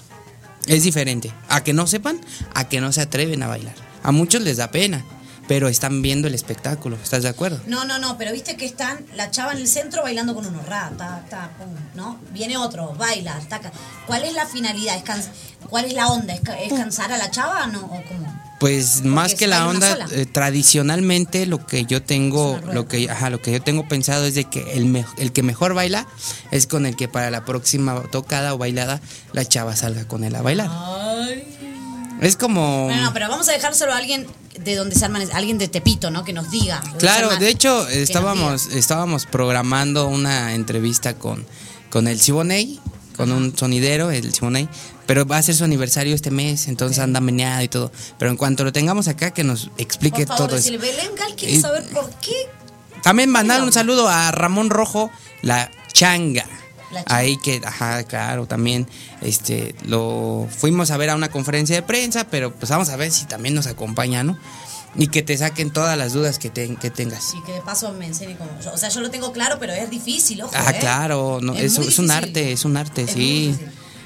[0.68, 1.34] Es diferente.
[1.50, 2.20] A que no sepan,
[2.54, 3.76] a que no se atreven a bailar.
[4.04, 5.04] A muchos les da pena,
[5.48, 6.98] pero están viendo el espectáculo.
[7.02, 7.60] ¿Estás de acuerdo?
[7.68, 10.62] No, no, no, pero viste que están la chava en el centro bailando con uno,
[10.68, 12.20] ra, ta, ta, pum, ¿no?
[12.32, 13.72] Viene otro, baila, taca.
[14.08, 14.96] ¿Cuál es la finalidad?
[14.98, 15.30] ¿Es
[15.70, 16.34] ¿Cuál es la onda?
[16.34, 17.80] ¿Es, ca- es cansar a la chava no?
[17.86, 18.42] o cómo?
[18.60, 23.42] Pues más que la onda, eh, tradicionalmente lo que yo tengo, lo que, ajá, lo
[23.42, 26.08] que yo tengo pensado es de que el, me- el que mejor baila
[26.52, 29.02] es con el que para la próxima tocada o bailada
[29.34, 30.70] la chava salga con él a bailar.
[32.22, 32.88] Es como...
[32.90, 34.28] No, no, pero vamos a dejárselo a alguien
[34.60, 36.24] de donde se arman, alguien de Tepito, ¿no?
[36.24, 36.82] Que nos diga.
[36.98, 41.46] Claro, arman, de hecho estábamos estábamos programando una entrevista con,
[41.90, 42.80] con el Siboney,
[43.16, 44.70] con un sonidero, el Siboney,
[45.06, 47.92] pero va a ser su aniversario este mes, entonces anda meneado y todo.
[48.18, 50.72] Pero en cuanto lo tengamos acá, que nos explique Por favor, todo eso.
[50.72, 52.34] decirle, Belén Gal quiere saber por qué.
[53.04, 55.12] También mandar un saludo a Ramón Rojo,
[55.42, 56.46] la changa.
[57.08, 58.88] Ahí que, ajá, claro, también
[59.22, 63.12] este lo fuimos a ver a una conferencia de prensa, pero pues vamos a ver
[63.12, 64.38] si también nos acompaña, ¿no?
[64.98, 67.34] Y que te saquen todas las dudas que, te- que tengas.
[67.34, 68.50] Y que de paso me enseñe cómo.
[68.74, 70.54] O sea, yo lo tengo claro, pero es difícil, ojo.
[70.56, 70.78] Ah, ¿eh?
[70.80, 73.56] claro, no, Es es, muy es un arte, es un arte, Es sí.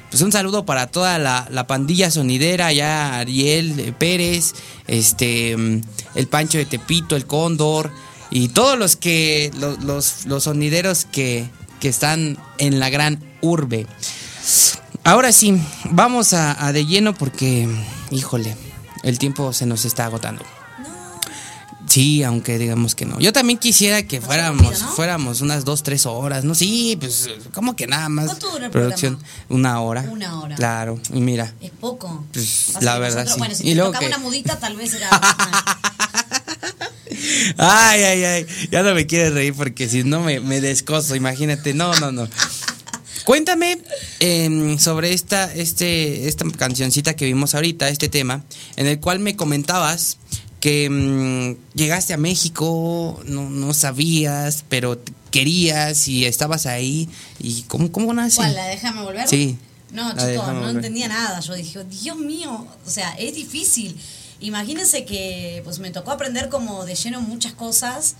[0.09, 4.53] Pues un saludo para toda la, la pandilla sonidera, ya Ariel eh, Pérez,
[4.87, 7.91] este el Pancho de Tepito, el Cóndor
[8.31, 11.47] y todos los que los, los, los sonideros que,
[11.79, 13.87] que están en la gran urbe.
[15.03, 15.59] Ahora sí,
[15.91, 17.67] vamos a, a de lleno porque,
[18.11, 18.55] híjole,
[19.03, 20.43] el tiempo se nos está agotando.
[21.87, 23.19] Sí, aunque digamos que no.
[23.19, 24.91] Yo también quisiera que fuéramos, rápido, ¿no?
[24.91, 26.53] fuéramos unas dos, tres horas, ¿no?
[26.53, 28.27] Sí, pues, ¿cómo que nada más?
[28.27, 29.17] ¿Cuánto dura el Producción,
[29.49, 30.01] una hora.
[30.03, 30.55] Una hora.
[30.55, 31.51] Claro, y mira.
[31.61, 32.25] Es poco.
[32.31, 33.39] Pues, la verdad, nosotros- sí.
[33.39, 35.09] Bueno, si Y te luego tocaba que- una mudita, tal vez era.
[37.57, 38.45] Ay, ay, ay.
[38.71, 41.73] Ya no me quieres reír porque si no me, me descoso, imagínate.
[41.73, 42.27] No, no, no.
[43.25, 43.77] Cuéntame
[44.19, 48.43] em, sobre esta, este, esta cancioncita que vimos ahorita, este tema,
[48.75, 50.17] en el cual me comentabas
[50.59, 54.99] que mm, llegaste a México, no, no sabías, pero
[55.31, 57.07] querías y estabas ahí.
[57.39, 58.37] ¿Y cómo, cómo nace?
[58.37, 58.55] ¿Cuál?
[58.55, 59.27] ¿La déjame volver?
[59.27, 59.57] Sí.
[59.91, 60.75] No, chicos, no Volver.
[60.75, 61.39] entendía nada.
[61.39, 63.99] Yo dije, Dios mío, o sea, es difícil.
[64.41, 68.15] Imagínense que pues me tocó aprender como de lleno muchas cosas.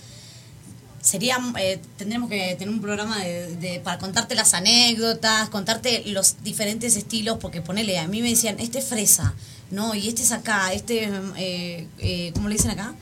[1.02, 6.44] Sería, eh, tendremos que tener un programa de, de- para contarte las anécdotas, contarte los
[6.44, 9.34] diferentes estilos, porque ponele, a mí me decían, este es fresa,
[9.72, 9.96] ¿no?
[9.96, 12.94] Y este es acá, este, es, eh, eh, ¿cómo le dicen acá?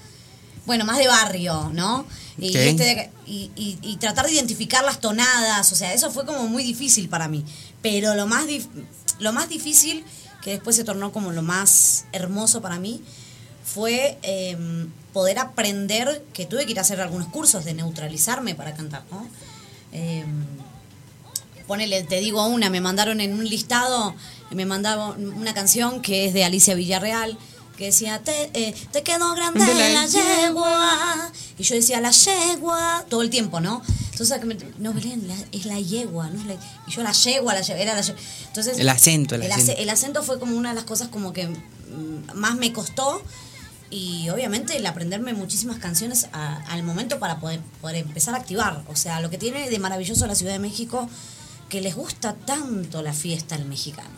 [0.67, 2.05] Bueno, más de barrio, ¿no?
[2.37, 6.23] Y, este de y, y- y tratar de identificar las tonadas, o sea, eso fue
[6.27, 7.43] como muy difícil para mí.
[7.81, 8.67] Pero lo más, dif-
[9.19, 10.03] lo más difícil,
[10.41, 13.01] que después se tornó como lo más hermoso para mí,
[13.63, 14.57] fue eh,
[15.13, 19.27] poder aprender, que tuve que ir a hacer algunos cursos de neutralizarme para cantar, ¿no?
[19.91, 20.25] Eh,
[21.67, 24.15] ponele, te digo una, me mandaron en un listado,
[24.51, 27.37] me mandaron una canción que es de Alicia Villarreal,
[27.77, 31.31] que decía, te, eh, te quedó grande De la la yegua.
[31.59, 33.83] Y yo decía, la yegua, todo el tiempo, ¿no?
[34.19, 36.41] Entonces, no, Belén, la- es la yegua, no
[36.87, 38.19] y yo la yegua, la yegua, era la yegua.
[38.47, 39.81] Entonces, El acento, el ace- acento.
[39.81, 43.21] el acento fue como una de las cosas como que mm, más me costó
[43.89, 48.83] y obviamente el aprenderme muchísimas canciones a- al momento para poder, poder empezar a activar.
[48.87, 51.07] O sea, lo que tiene de maravilloso la Ciudad de México,
[51.69, 54.09] que les gusta tanto la fiesta al mexicano.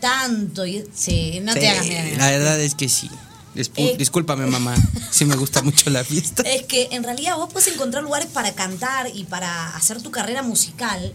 [0.00, 0.66] Tanto.
[0.66, 2.18] Y, sí, no Sí, te hagas miedo.
[2.18, 3.10] La verdad es que sí.
[3.56, 3.96] Eh.
[3.98, 4.74] Discúlpame, mamá.
[5.10, 6.42] Sí me gusta mucho la fiesta.
[6.42, 10.42] Es que en realidad vos puedes encontrar lugares para cantar y para hacer tu carrera
[10.42, 11.12] musical.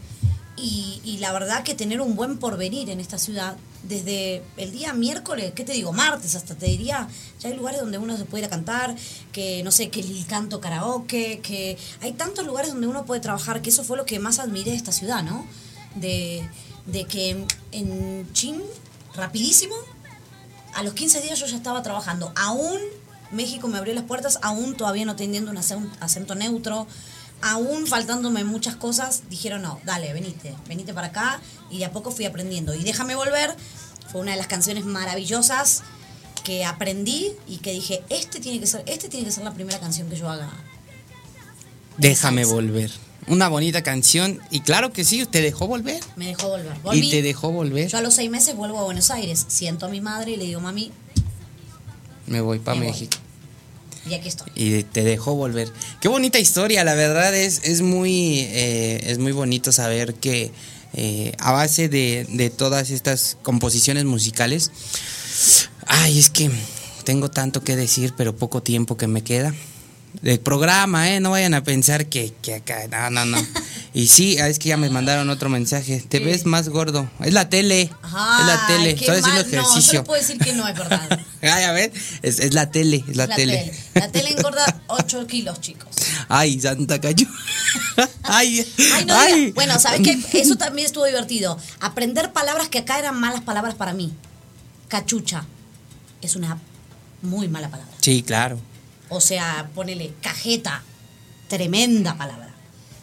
[0.57, 4.93] Y, y la verdad que tener un buen porvenir en esta ciudad, desde el día
[4.93, 5.91] miércoles, ¿qué te digo?
[5.91, 7.07] Martes hasta te diría,
[7.39, 8.95] ya hay lugares donde uno se puede ir a cantar,
[9.31, 13.61] que no sé, que el canto karaoke, que hay tantos lugares donde uno puede trabajar,
[13.61, 15.47] que eso fue lo que más admiré de esta ciudad, ¿no?
[15.95, 16.47] De,
[16.85, 18.61] de que en Chin,
[19.15, 19.75] rapidísimo,
[20.73, 22.31] a los 15 días yo ya estaba trabajando.
[22.35, 22.79] Aún
[23.31, 26.87] México me abrió las puertas, aún todavía no teniendo un acen- acento neutro,
[27.41, 31.39] aún faltándome muchas cosas, dijeron, no, dale, venite, venite para acá.
[31.69, 32.73] Y de a poco fui aprendiendo.
[32.75, 33.55] Y Déjame Volver
[34.11, 35.83] fue una de las canciones maravillosas
[36.43, 39.79] que aprendí y que dije, este tiene que ser, este tiene que ser la primera
[39.79, 40.49] canción que yo haga.
[41.97, 42.91] Déjame volver.
[43.27, 44.39] Una bonita canción.
[44.49, 45.99] Y claro que sí, te dejó volver.
[46.15, 46.73] Me dejó volver.
[46.83, 47.07] Volví.
[47.07, 47.87] Y te dejó volver.
[47.89, 49.45] Yo a los seis meses vuelvo a Buenos Aires.
[49.47, 50.91] Siento a mi madre y le digo, mami,
[52.27, 52.87] Me voy para voy.
[52.87, 53.17] México.
[54.09, 54.51] Y aquí estoy.
[54.55, 55.71] y te dejó volver.
[55.99, 60.51] Qué bonita historia, la verdad es, es muy eh, es muy bonito saber que
[60.93, 64.71] eh, a base de, de todas estas composiciones musicales,
[65.85, 66.49] ay, es que
[67.03, 69.53] tengo tanto que decir, pero poco tiempo que me queda.
[70.21, 71.19] Del programa, ¿eh?
[71.19, 73.37] No vayan a pensar que, que acá, no, no, no.
[73.93, 75.99] Y sí, ah, es que ya me mandaron otro mensaje.
[76.07, 77.11] Te ves más gordo.
[77.19, 77.81] Es la tele.
[77.81, 78.91] es la tele.
[78.91, 79.41] Estoy haciendo.
[79.43, 79.99] No, ejercicio.
[79.99, 81.19] le puedo decir que no es verdad.
[81.41, 81.91] Ay, a ver,
[82.21, 83.57] es, es la tele, es la, La tele.
[83.57, 83.77] tele.
[83.95, 85.89] La tele engorda 8 kilos, chicos.
[86.29, 87.27] Ay, Santa Cayu.
[88.23, 89.33] ay, Ay, no ay.
[89.47, 90.39] diga- Bueno, ¿sabes qué?
[90.39, 91.57] Eso también estuvo divertido.
[91.81, 94.13] Aprender palabras que acá eran malas palabras para mí.
[94.87, 95.43] Cachucha.
[96.21, 96.57] Es una
[97.23, 97.91] muy mala palabra.
[97.99, 98.57] Sí, claro.
[99.13, 100.81] O sea, ponele cajeta.
[101.49, 102.49] Tremenda palabra.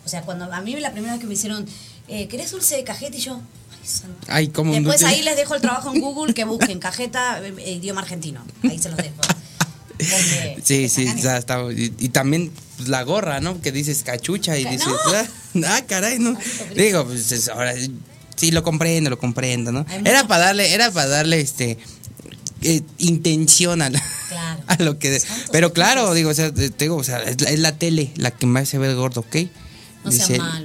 [0.07, 1.67] O sea, cuando a mí la primera vez que me hicieron,
[2.09, 3.15] eh, ¿querés dulce de cajeta?
[3.17, 3.35] Y yo,
[3.83, 4.27] ay, santo.
[4.27, 7.73] Ay, ¿cómo un Después ahí les dejo el trabajo en Google que busquen cajeta, eh,
[7.73, 8.43] idioma argentino.
[8.63, 9.17] Ahí se los dejo.
[9.99, 11.61] Porque Sí, sí, ya está.
[11.71, 13.61] Y, y también pues, la gorra, ¿no?
[13.61, 15.67] Que dices cachucha y dices, no.
[15.67, 16.39] ah, ah, caray, ¿no?
[16.75, 17.75] Digo, pues es- ahora
[18.37, 19.85] sí lo comprendo, lo comprendo, ¿no?
[20.07, 21.77] Era para darle, era para darle este
[22.63, 24.63] eh, intención a, la- Claro.
[24.67, 25.19] a lo que.
[25.21, 28.13] Santos Pero claro, digo, o sea, te digo, o sea, es la, es la tele
[28.17, 29.37] la que me hace ver gordo, ¿ok?
[30.05, 30.11] No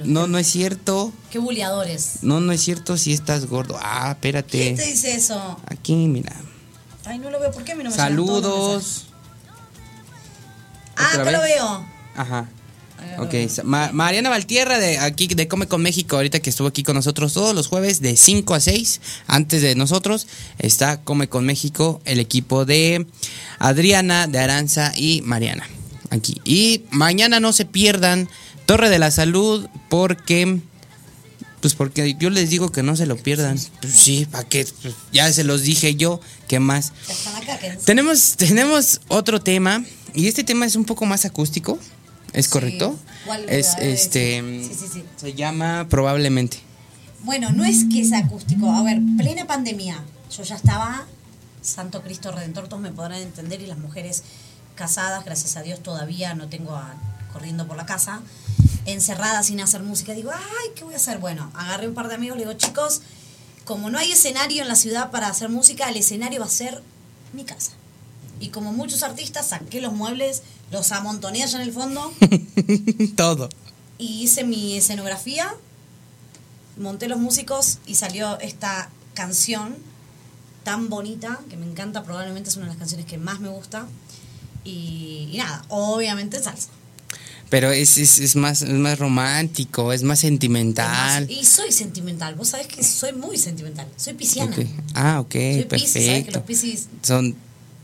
[0.04, 1.12] no, no es cierto.
[1.30, 2.18] Qué buleadores.
[2.22, 3.76] No, no es cierto si estás gordo.
[3.80, 4.58] Ah, espérate.
[4.58, 5.60] ¿Quién te dice eso?
[5.66, 6.32] Aquí, mira.
[7.04, 7.50] Ay, no lo veo.
[7.50, 7.96] ¿Por qué a mí no me?
[7.96, 9.06] Saludos.
[10.96, 11.86] Ah, ¿Otra acá lo veo.
[12.16, 12.48] Ajá.
[13.18, 13.34] Ok.
[13.64, 17.32] Ma- Mariana Valtierra de aquí de Come con México, ahorita que estuvo aquí con nosotros
[17.32, 20.26] todos los jueves de 5 a 6, antes de nosotros,
[20.58, 23.06] está Come con México, el equipo de
[23.58, 25.68] Adriana, de Aranza y Mariana.
[26.10, 26.40] Aquí.
[26.44, 28.28] Y mañana no se pierdan
[28.66, 30.60] Torre de la Salud porque
[31.60, 33.58] pues porque yo les digo que no se lo pierdan.
[33.80, 34.66] Pues sí, ¿para qué?
[34.82, 36.92] Pues ya se los dije yo, ¿qué más?
[37.86, 39.82] Tenemos, tenemos otro tema
[40.14, 41.78] y este tema es un poco más acústico,
[42.34, 42.98] ¿es correcto?
[43.24, 43.48] ¿Cuál?
[43.48, 46.58] Es este sí, se llama probablemente.
[47.22, 48.70] Bueno, no es que sea acústico.
[48.70, 50.04] A ver, plena pandemia.
[50.36, 51.06] Yo ya estaba,
[51.62, 54.24] Santo Cristo Redentor, todos me podrán entender, y las mujeres
[54.74, 56.94] casadas, gracias a Dios, todavía no tengo a,
[57.32, 58.20] corriendo por la casa,
[58.84, 60.12] encerradas sin hacer música.
[60.12, 61.18] Digo, ay, ¿qué voy a hacer?
[61.18, 63.00] Bueno, agarré un par de amigos, le digo, chicos,
[63.64, 66.82] como no hay escenario en la ciudad para hacer música, el escenario va a ser
[67.32, 67.72] mi casa.
[68.40, 72.12] Y como muchos artistas, saqué los muebles, los amontoné allá en el fondo
[73.16, 73.48] Todo.
[73.98, 75.54] y hice mi escenografía,
[76.78, 79.76] monté los músicos y salió esta canción
[80.64, 83.86] tan bonita que me encanta, probablemente es una de las canciones que más me gusta.
[84.64, 86.68] Y, y nada, obviamente salsa.
[87.50, 91.30] Pero es, es, es más es más romántico, es más sentimental.
[91.30, 94.56] Y soy sentimental, vos sabés que soy muy sentimental, soy pisciana.
[94.56, 94.66] Ok.
[94.94, 96.38] Ah, ok, Soy Piscis, ¿sabes que perfecto.
[96.38, 97.36] los Piscis Son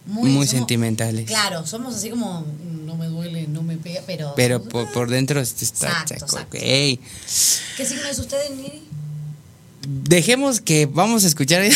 [0.07, 1.27] muy, muy, somos- sentimentales.
[1.27, 2.47] Claro, somos así como,
[4.37, 4.63] pero...
[4.63, 6.57] Por, por dentro está, Exacto, está- exacto.
[6.57, 6.63] ok.
[7.77, 8.83] ¿Qué signo es usted, Nini?
[9.89, 11.63] Dejemos que vamos a escuchar.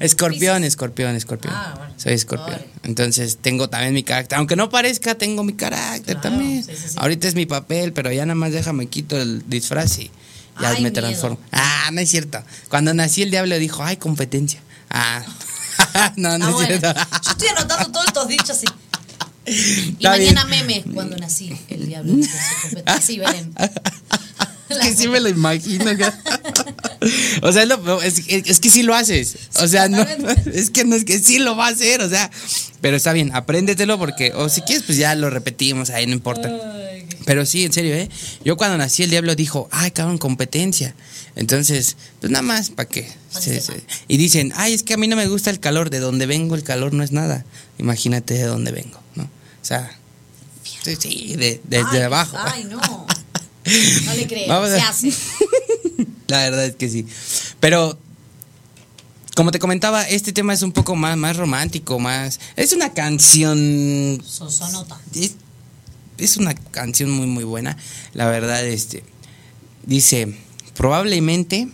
[0.00, 1.54] escorpión, escorpión, escorpión.
[1.54, 1.94] Ah, bueno.
[1.96, 2.60] Soy escorpión.
[2.82, 4.38] Entonces tengo también mi carácter.
[4.38, 6.64] Aunque no parezca, tengo mi carácter Claro, también.
[6.64, 6.94] sí, sí, sí.
[6.96, 10.10] Ahorita es mi papel, pero ya nada más déjame quito el disfraz y
[10.60, 10.94] ya Ay, me miedo.
[11.00, 11.38] transformo.
[11.52, 12.42] Ah, no es cierto.
[12.68, 14.60] Cuando nací el diablo dijo, ay, competencia.
[14.90, 15.22] Ah.
[16.16, 16.78] no, no Ah, es bueno.
[16.80, 17.00] cierto.
[17.24, 18.66] Yo estoy anotando todos estos dichos y,
[19.46, 19.52] y
[19.92, 20.66] Está mañana bien.
[20.66, 21.56] meme cuando nací.
[21.68, 23.00] El diablo dijo su competencia.
[23.00, 23.52] Sí, Belén.
[24.68, 25.84] Es que sí me lo imagino.
[27.42, 27.62] o sea,
[28.04, 29.36] es, es, es que sí lo haces.
[29.60, 30.02] O sea, no,
[30.52, 32.00] es que no es que sí lo va a hacer.
[32.02, 32.30] O sea,
[32.80, 36.50] pero está bien, apréndetelo porque, o si quieres, pues ya lo repetimos, ahí no importa.
[37.24, 38.08] Pero sí, en serio, ¿eh?
[38.44, 40.94] Yo cuando nací el diablo dijo, ay, cabrón, competencia.
[41.36, 43.08] Entonces, pues nada más, ¿para qué?
[44.08, 46.54] Y dicen, ay, es que a mí no me gusta el calor, de donde vengo
[46.54, 47.44] el calor no es nada.
[47.78, 49.01] Imagínate de dónde vengo.
[49.62, 49.96] O sea,
[50.64, 52.36] sí, sí, de, desde Ay, abajo.
[52.38, 52.80] Ay, no.
[54.06, 54.48] No le creo.
[54.48, 55.12] Vamos a- Se hace.
[56.26, 57.06] La verdad es que sí.
[57.60, 57.96] Pero,
[59.36, 62.40] como te comentaba, este tema es un poco más, más romántico, más...
[62.56, 64.20] Es una canción...
[64.26, 64.98] Sosonota.
[65.14, 65.34] Es,
[66.18, 67.76] es una canción muy, muy buena.
[68.14, 69.04] La verdad, este...
[69.84, 70.36] Dice,
[70.74, 71.68] probablemente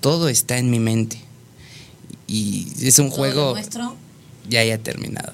[0.00, 1.20] todo está en mi mente.
[2.26, 3.52] Y es un juego...
[3.52, 3.96] nuestro.
[4.48, 5.32] Ya haya terminado.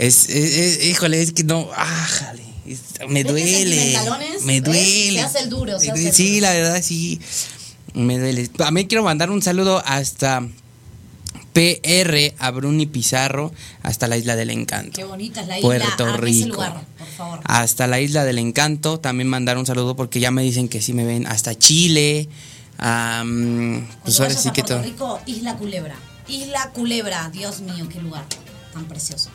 [0.00, 3.98] Es, es- es- híjole, es que no, ájale, es- me ¿Ves que duele,
[4.44, 5.12] me duele.
[5.12, 6.42] Se hace el duro, se hace el sí, duro.
[6.42, 7.20] la verdad sí,
[7.94, 8.48] me duele.
[8.48, 10.46] También quiero mandar un saludo hasta
[11.52, 14.92] PR a Bruni Pizarro, hasta la Isla del Encanto.
[14.96, 15.66] Qué bonita es la isla.
[15.68, 16.54] Puerto Arme ese Rico.
[16.56, 17.40] lugar, por favor.
[17.44, 20.92] Hasta la Isla del Encanto, también mandar un saludo porque ya me dicen que sí
[20.92, 22.28] me ven hasta Chile.
[22.78, 24.82] am, pues ahora sí que Puerto todo.
[24.84, 25.96] Rico, Isla Culebra.
[26.28, 28.24] Isla Culebra, Dios mío, qué lugar
[28.72, 29.28] tan precioso.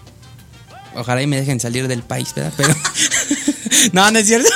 [0.96, 2.54] Ojalá y me dejen salir del país, ¿verdad?
[2.58, 2.76] Pero
[3.94, 4.50] no, no es cierto.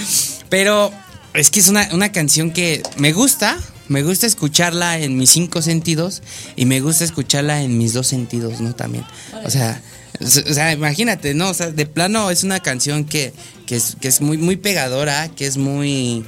[0.48, 0.92] Pero
[1.34, 5.62] es que es una, una canción que me gusta, me gusta escucharla en mis cinco
[5.62, 6.22] sentidos
[6.56, 8.74] y me gusta escucharla en mis dos sentidos, ¿no?
[8.74, 9.04] También.
[9.44, 9.80] O sea,
[10.20, 11.50] o sea, imagínate, ¿no?
[11.50, 13.32] O sea, de plano es una canción que,
[13.66, 16.24] que es, que es muy, muy pegadora, que es muy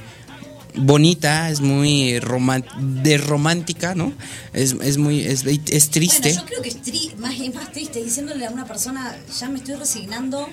[0.75, 2.19] bonita, es muy
[2.79, 4.13] de romántica, ¿no?
[4.53, 6.33] Es, es muy, es, es triste.
[6.33, 9.49] Bueno, yo creo que es tri- más, es más triste diciéndole a una persona, ya
[9.49, 10.47] me estoy resignando.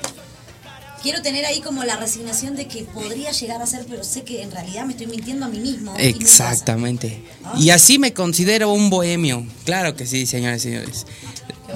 [1.02, 4.42] Quiero tener ahí como la resignación de que podría llegar a ser, pero sé que
[4.42, 5.94] en realidad me estoy mintiendo a mí mismo.
[5.98, 7.22] Exactamente.
[7.58, 9.46] Y así me considero un bohemio.
[9.64, 11.06] Claro que sí, señores y señores.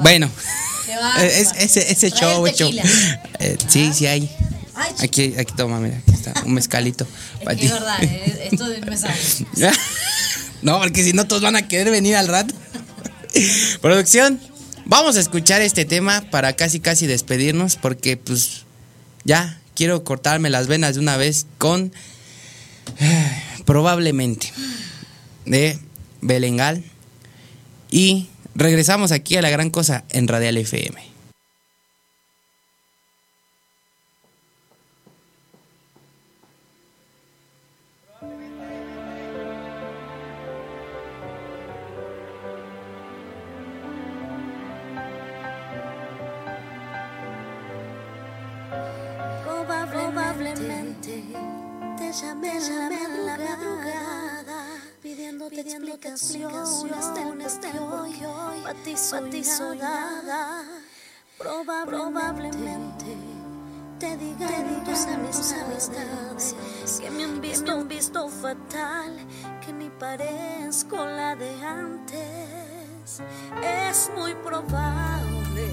[0.03, 0.29] Bueno,
[1.21, 2.73] ese, ese show, show.
[3.39, 4.29] Eh, sí, sí hay.
[4.81, 7.05] Ay, Aquí, aquí toma, mira, aquí está, un mezcalito.
[7.39, 8.97] es, para que es verdad, eh, esto de me
[10.63, 12.55] no, porque si no todos van a querer venir al rato.
[13.83, 14.41] Producción,
[14.87, 18.65] vamos a escuchar este tema para casi casi despedirnos porque pues
[19.25, 21.93] ya quiero cortarme las venas de una vez con
[23.67, 24.51] probablemente
[25.45, 25.79] de
[26.23, 26.83] Belengal
[27.91, 31.10] y regresamos aquí a la gran cosa en Radial FM.
[50.61, 51.25] Probablemente
[51.97, 54.67] te llamé en la madrugada
[55.01, 58.15] pidiéndote explicaciones del qué hoy
[58.67, 60.63] a ti soy nada.
[61.39, 63.17] Probablemente
[63.99, 65.91] te digan tus amistades
[67.01, 69.17] que me han visto, han visto fatal,
[69.65, 73.23] que ni parezco la de antes.
[73.63, 75.65] Es muy probable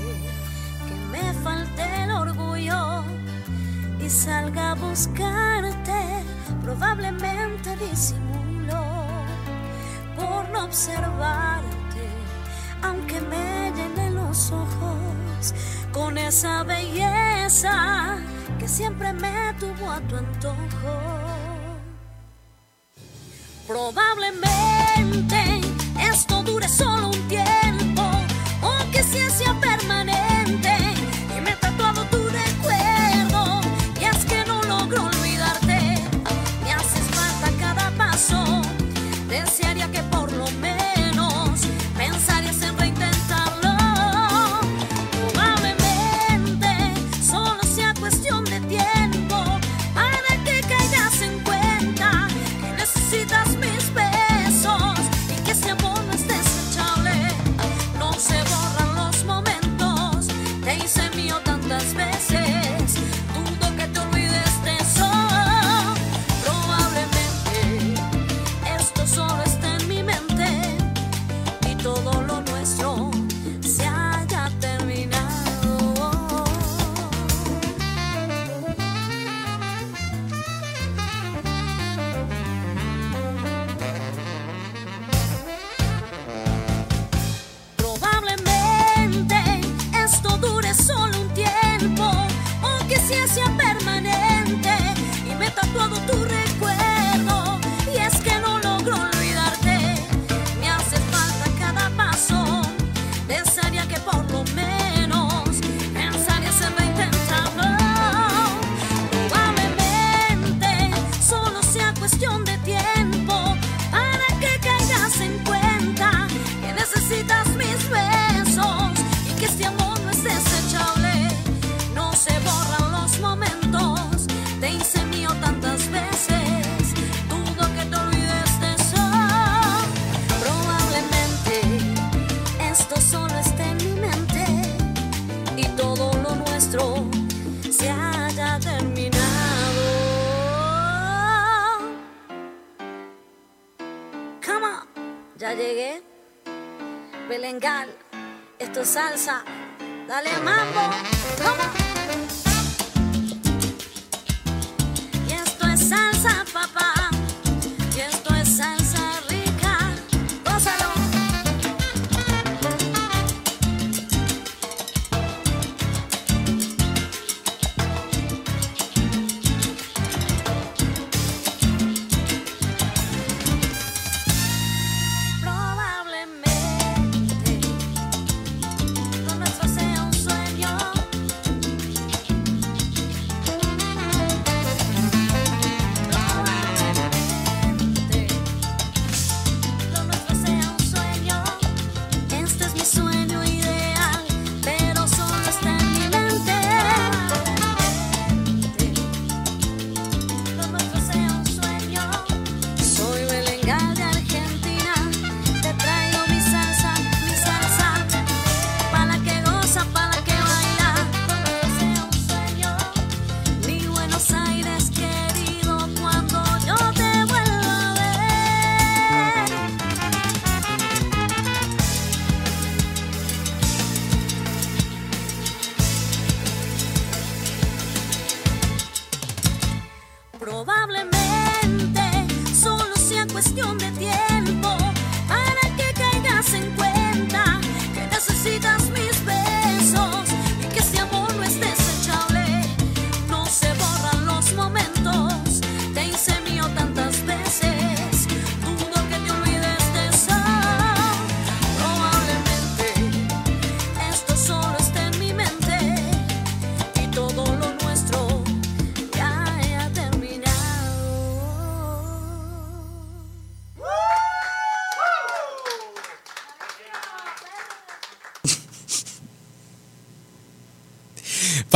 [0.87, 2.96] que me falte el orgullo
[4.09, 6.23] salga a buscarte,
[6.63, 8.81] probablemente disimulo
[10.15, 12.07] por no observarte,
[12.81, 15.53] aunque me llenen los ojos
[15.91, 18.17] con esa belleza
[18.59, 21.17] que siempre me tuvo a tu antojo.
[23.67, 25.61] Probablemente
[25.99, 27.16] esto dure solo un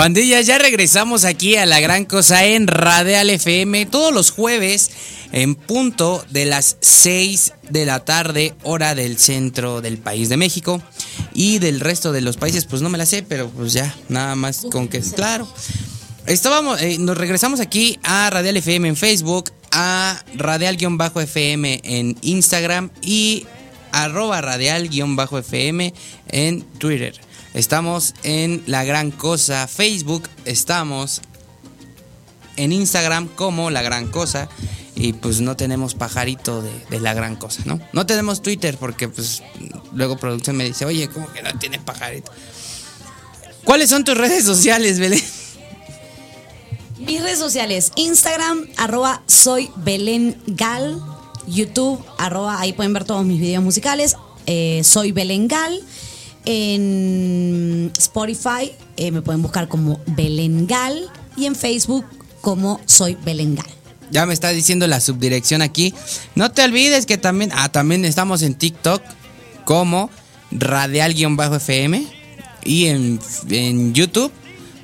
[0.01, 4.89] Pandillas, ya regresamos aquí a la gran cosa en Radial FM todos los jueves
[5.31, 10.81] en punto de las 6 de la tarde, hora del centro del país de México.
[11.35, 14.35] Y del resto de los países, pues no me la sé, pero pues ya, nada
[14.35, 15.47] más con que, claro.
[16.25, 23.45] Estábamos, eh, nos regresamos aquí a Radial FM en Facebook, a Radial-FM en Instagram y
[23.91, 25.93] arroba Radial-FM
[26.29, 27.21] en Twitter.
[27.53, 31.21] Estamos en La Gran Cosa Facebook, estamos
[32.55, 34.47] en Instagram como La Gran Cosa
[34.95, 37.81] y pues no tenemos pajarito de, La Gran Cosa, ¿no?
[37.91, 39.43] No tenemos Twitter porque pues
[39.93, 42.31] luego producción me dice, oye, ¿cómo que no tiene pajarito?
[43.65, 45.21] ¿Cuáles son tus redes sociales, Belén?
[46.99, 50.41] Mis redes sociales, Instagram, arroba soy Belén
[51.47, 55.83] YouTube, arroba, ahí pueden ver todos mis videos musicales, eh, soy Belén Gal.
[56.45, 62.05] En Spotify eh, me pueden buscar como Belén Gal y en Facebook
[62.41, 63.69] como soy Belén Gal.
[64.11, 65.93] Ya me está diciendo la subdirección aquí.
[66.35, 69.01] No te olvides que también, ah, también estamos en TikTok
[69.65, 70.09] como
[70.51, 72.05] radial-fm
[72.63, 73.19] y en,
[73.49, 74.31] en YouTube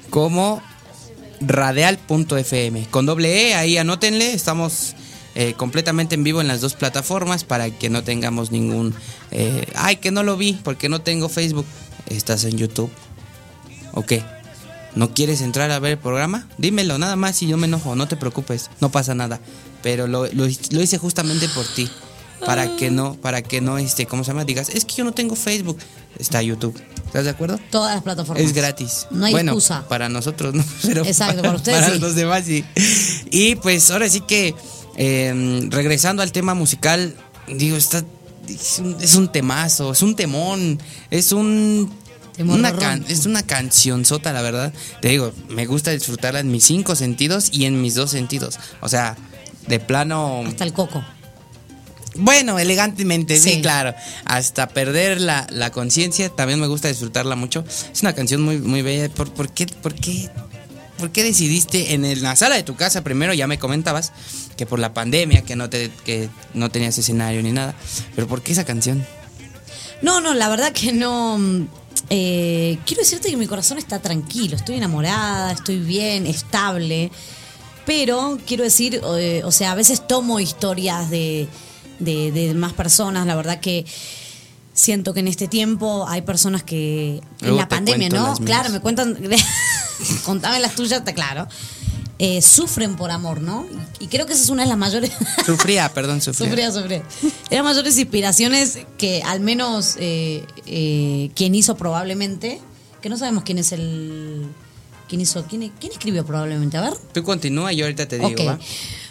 [0.10, 0.62] como
[1.42, 2.88] radial.fm.
[2.90, 4.96] Con doble E, ahí anótenle, estamos
[5.40, 8.94] eh, completamente en vivo en las dos plataformas para que no tengamos ningún...
[9.32, 11.66] eh, ay, que no lo vi porque no tengo Facebook.
[12.08, 12.90] Estás en YouTube.
[13.94, 14.24] ¿O qué?
[14.96, 16.48] ¿No quieres entrar a ver el programa?
[16.58, 19.40] Dímelo, nada más y yo me enojo, no te preocupes, no pasa nada.
[19.84, 21.88] Pero lo, lo- lo hice justamente por ti.
[22.46, 24.46] Para que no, para que no, este, ¿cómo se llama?
[24.46, 25.78] Digas, es que yo no tengo Facebook.
[26.20, 26.80] Está YouTube.
[27.06, 27.60] ¿Estás de acuerdo?
[27.72, 28.44] Todas las plataformas.
[28.44, 29.08] Es gratis.
[29.12, 29.88] No hay bueno, excusa.
[29.88, 32.00] para nosotros no, pero Exacto, para ustedes sí.
[32.00, 32.64] los demás sí.
[33.32, 34.54] Y pues ahora sí que
[34.98, 37.16] eh, regresando al tema musical,
[37.48, 38.04] digo, está
[38.48, 40.80] es un, es un temazo, es un temón,
[41.12, 41.92] es un
[42.40, 44.72] una can- es una cancionzota, la verdad.
[45.02, 48.60] Te digo, me gusta disfrutarla en mis cinco sentidos y en mis dos sentidos.
[48.80, 49.18] O sea,
[49.68, 51.04] de plano Hasta el coco.
[52.16, 53.62] bueno, elegantemente, sí, Sí.
[53.62, 53.94] claro.
[54.26, 57.64] Hasta perder la, la conciencia, también me gusta disfrutarla mucho.
[57.92, 59.10] Es una canción muy, muy bella.
[59.10, 60.30] ¿Por, por qué, por, qué,
[60.98, 63.34] ¿Por qué decidiste en el- la sala de tu casa primero?
[63.34, 64.12] Ya me comentabas
[64.56, 67.76] que por la pandemia, que no, te, que no tenías escenario ni nada.
[68.16, 69.06] Pero ¿por qué esa canción?
[70.02, 71.38] No, no, la verdad que no.
[71.38, 71.68] mm,
[72.10, 77.12] eh, quiero decirte que mi corazón está tranquilo, estoy enamorada, estoy bien, estable.
[77.86, 81.48] Pero quiero decir, eh, o sea, a veces tomo historias de,
[82.00, 83.26] de, de más personas.
[83.26, 83.86] La verdad que
[84.74, 87.22] siento que en este tiempo hay personas que.
[87.42, 88.36] Luego en la pandemia, ¿no?
[88.38, 89.18] Claro, me cuentan.
[90.28, 91.48] Contame las tuyas, está claro.
[92.20, 93.66] Eh, sufren por amor, ¿no?
[94.00, 95.12] Y, creo que esa es una de las mayores.
[95.46, 96.48] Sufría, perdón, sufría.
[96.50, 97.04] Sufría, sufría.
[97.50, 102.60] Eran mayores inspiraciones que al menos eh, eh, quien hizo probablemente,
[103.02, 104.48] que no sabemos quién es el...
[105.08, 105.46] ¿Quién hizo?
[105.46, 106.76] ¿Quién, quién escribió probablemente?
[106.76, 106.94] A ver.
[107.14, 108.58] Tú continúa y yo ahorita te digo.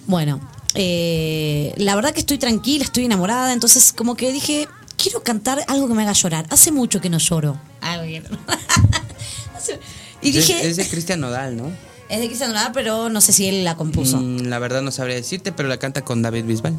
[0.06, 0.40] Bueno,
[0.74, 5.88] eh, la verdad que estoy tranquila, estoy enamorada, entonces como que dije, quiero cantar algo
[5.88, 6.46] que me haga llorar.
[6.50, 7.58] Hace mucho que no lloro.
[7.80, 8.22] Que-
[9.56, 9.80] Hace-
[10.22, 11.70] y Es- dije, Es de Cristian Nodal, ¿no?
[12.08, 14.18] es de Cristian Nodal, pero no sé si él la compuso.
[14.18, 16.78] Mm, la verdad no sabría decirte, pero la canta con David Bisbal.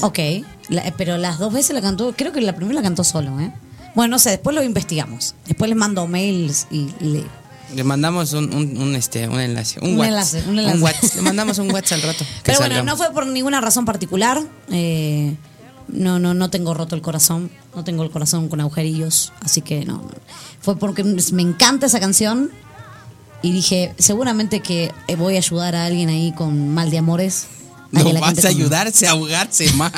[0.00, 0.18] Ok,
[0.68, 3.38] la- eh, pero las dos veces la cantó, creo que la primera la cantó solo,
[3.40, 3.52] ¿eh?
[3.94, 5.34] Bueno, no sé, después lo investigamos.
[5.46, 7.24] Después les mando mails y le...
[7.74, 9.80] Le mandamos un, un, un, este, un enlace.
[9.80, 10.08] Un, Un WhatsApp.
[10.10, 10.78] enlace, un enlace.
[10.80, 11.14] WhatsApp.
[11.16, 12.24] Le mandamos un WhatsApp al rato.
[12.42, 12.86] Pero bueno, salgamos.
[13.00, 14.42] no fue por ninguna razón particular.
[14.70, 15.34] eh,
[15.88, 17.50] no, no, no tengo roto el corazón.
[17.74, 19.32] No tengo el corazón con agujerillos.
[19.40, 20.02] Así que no.
[20.60, 22.50] Fue porque me encanta esa canción.
[23.42, 27.46] Y dije, seguramente que voy a ayudar a alguien ahí con mal de amores.
[27.90, 29.92] No la vas a ayudarse a ahogarse más.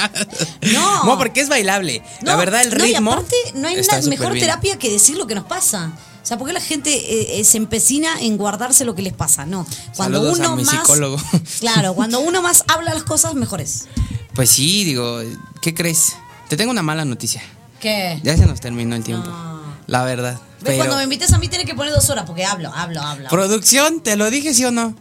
[0.72, 1.05] No.
[1.05, 2.03] No, porque es bailable.
[2.22, 3.12] la No, verdad, el no, y ritmo.
[3.12, 4.47] aparte, no hay nada mejor bien.
[4.47, 5.93] terapia que decir lo que nos pasa.
[6.22, 9.12] O sea, ¿por qué la gente eh, eh, se empecina en guardarse lo que les
[9.12, 9.45] pasa?
[9.45, 9.66] No.
[9.95, 10.74] Cuando Saludos uno a mi más.
[10.74, 11.18] psicólogo.
[11.61, 13.87] Claro, cuando uno más habla las cosas, mejor es.
[14.35, 15.20] Pues sí, digo,
[15.62, 16.16] ¿qué crees?
[16.49, 17.43] Te tengo una mala noticia.
[17.80, 18.20] ¿Qué?
[18.22, 19.28] Ya se nos terminó el tiempo.
[19.28, 19.62] No.
[19.87, 20.39] La verdad.
[20.62, 23.28] Pero, Cuando me invites a mí tienes que poner dos horas porque hablo, hablo, hablo.
[23.28, 24.95] Producción, ¿te lo dije sí o no?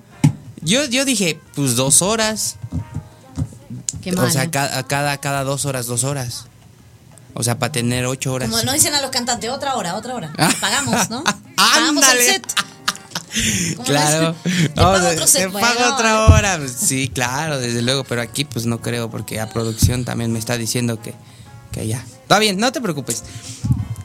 [0.61, 2.57] Yo, yo dije, pues dos horas.
[4.01, 4.51] Qué o sea, malo.
[4.51, 6.45] cada, cada, cada dos horas, dos horas.
[7.33, 8.49] O sea, para tener ocho horas.
[8.49, 10.33] Como nos dicen a los cantantes, otra hora, otra hora.
[10.37, 10.51] Ah.
[10.59, 11.23] Pagamos, ¿no?
[11.55, 12.53] Pagamos el set.
[13.75, 14.35] Como Claro.
[14.43, 16.57] Te No, pago otro te otra hora.
[16.57, 18.03] Pues Sí, claro, desde luego.
[18.03, 21.13] Pero aquí, pues no creo, porque a producción también me está diciendo que,
[21.71, 22.05] que ya.
[22.21, 23.23] Está bien, no te preocupes.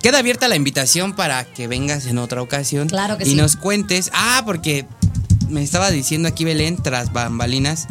[0.03, 2.89] Queda abierta la invitación para que vengas en otra ocasión.
[2.89, 3.35] Claro que y sí.
[3.35, 4.11] nos cuentes.
[4.13, 4.87] Ah, porque
[5.49, 7.87] me estaba diciendo aquí Belén, tras bambalinas,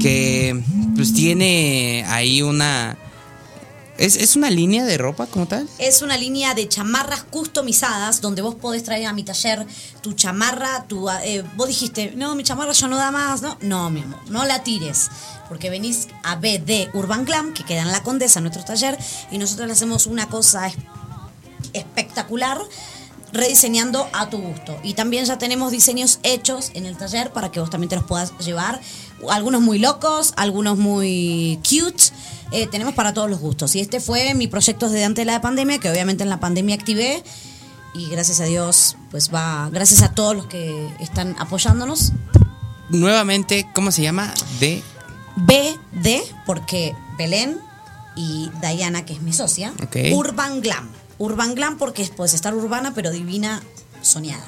[0.00, 0.60] que
[0.96, 2.96] pues tiene ahí una.
[4.02, 5.68] ¿Es, es una línea de ropa como tal?
[5.78, 9.64] Es una línea de chamarras customizadas donde vos podés traer a mi taller
[10.00, 13.56] tu chamarra, tu, eh, vos dijiste, no, mi chamarra ya no da más, ¿no?
[13.60, 15.08] No, mi amor, no la tires,
[15.48, 18.98] porque venís a BD Urban Glam, que queda en La Condesa, nuestro taller,
[19.30, 20.74] y nosotros le hacemos una cosa es-
[21.72, 22.58] espectacular
[23.32, 24.78] rediseñando a tu gusto.
[24.82, 28.04] Y también ya tenemos diseños hechos en el taller para que vos también te los
[28.04, 28.80] puedas llevar.
[29.30, 32.02] Algunos muy locos, algunos muy cute.
[32.52, 33.74] Eh, tenemos para todos los gustos.
[33.76, 36.74] Y este fue mi proyecto desde antes de la pandemia, que obviamente en la pandemia
[36.74, 37.22] activé.
[37.94, 42.12] Y gracias a Dios, pues va, gracias a todos los que están apoyándonos.
[42.88, 44.32] Nuevamente, ¿cómo se llama?
[44.60, 44.82] De.
[45.36, 47.58] BD, porque Belén
[48.16, 49.96] y Diana, que es mi socia, Ok.
[50.12, 50.90] Urban Glam.
[51.18, 53.62] Urban Glam porque puedes estar urbana, pero divina,
[54.02, 54.44] soñada,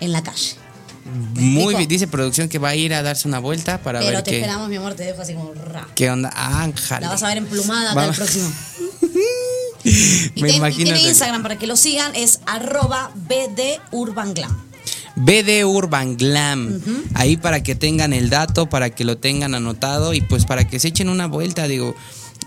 [0.00, 0.56] en la calle.
[1.34, 1.88] ¿Me Muy bien.
[1.88, 4.36] Dice producción que va a ir a darse una vuelta para Pero ver te qué,
[4.38, 5.86] esperamos, mi amor, te dejo así como ra.
[5.94, 6.30] qué onda.
[6.34, 7.00] Ángel.
[7.00, 8.50] La vas a ver emplumada acá el próximo.
[9.84, 10.84] Y, Me ten- imagino.
[10.92, 14.54] tiene Instagram para que lo sigan, es arroba BD Urban Glam.
[15.16, 16.80] BD Urban Glam.
[17.14, 20.78] Ahí para que tengan el dato, para que lo tengan anotado y pues para que
[20.78, 21.94] se echen una vuelta, digo,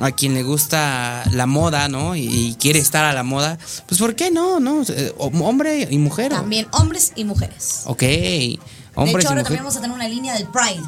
[0.01, 2.15] a quien le gusta la moda, ¿no?
[2.15, 4.59] Y, y quiere estar a la moda, pues ¿por qué no?
[4.59, 4.81] ¿No?
[4.89, 6.31] Eh, Hombre y mujer.
[6.31, 7.83] También hombres y mujeres.
[7.85, 7.99] Ok.
[8.01, 8.59] de
[8.95, 10.83] Hombres hecho, y ahora también vamos a tener una línea del Pride.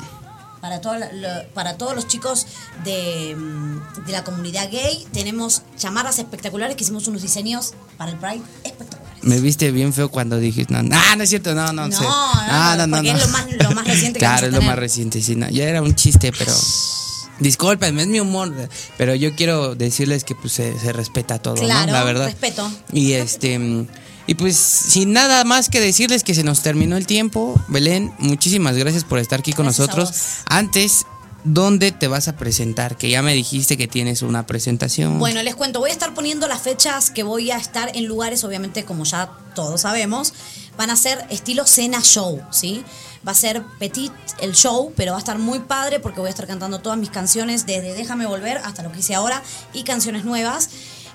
[0.61, 2.47] Para, lo- para todos los chicos
[2.85, 8.17] de, mm, de la comunidad gay, tenemos chamarras espectaculares que hicimos unos diseños para el
[8.17, 9.23] Pride espectaculares.
[9.23, 12.03] Me viste bien feo cuando dijiste, no, ah, no es cierto, no, no, No, sé.
[12.03, 14.69] no, Ah, porque es lo más- lo más reciente que Claro, es lo tener.
[14.73, 16.53] más reciente, sí, no, ya era un chiste, pero
[17.39, 18.53] discúlpenme, es mi humor,
[18.97, 21.61] pero yo quiero decirles que pues se, se respeta todo, ¿no?
[21.61, 22.25] Claro, La verdad.
[22.25, 22.71] respeto.
[22.91, 23.87] Y este
[24.25, 28.77] y pues sin nada más que decirles que se nos terminó el tiempo, Belén, muchísimas
[28.77, 30.13] gracias por estar aquí con Gracias nosotros.
[30.45, 31.05] Antes
[31.45, 32.95] ¿Dónde te vas a presentar?
[32.95, 35.19] Que ya me dijiste que tienes una presentación.
[35.19, 38.45] Bueno, les cuento, voy a estar poniendo las fechas que voy a estar en lugares,
[38.45, 40.33] obviamente, como ya todos sabemos,
[40.77, 42.85] van a ser estilo cena show, ¿sí?
[43.25, 44.11] Va a ser petit
[44.41, 47.09] el show, pero va a estar muy padre porque voy a estar cantando todas mis
[47.09, 49.41] canciones, desde Déjame Volver hasta lo que hice ahora
[49.73, 50.69] y canciones nuevas.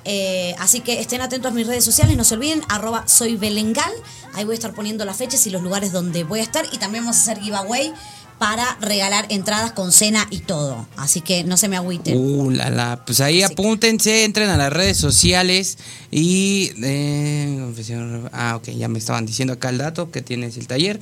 [0.04, 3.92] Eh, así que estén atentos a mis redes sociales, no se olviden, arroba soy Belengal.
[4.32, 6.64] Ahí voy a estar poniendo las fechas y los lugares donde voy a estar.
[6.72, 7.92] Y también vamos a hacer giveaway
[8.38, 10.86] para regalar entradas con cena y todo.
[10.96, 12.16] Así que no se me agüiten.
[12.16, 13.04] Uh, la, la.
[13.04, 15.76] Pues ahí Así que- apúntense, entren a las redes sociales
[16.10, 16.70] y...
[16.82, 21.00] eh, confesión- ah, ok, ya me estaban diciendo acá el dato que tienes el taller.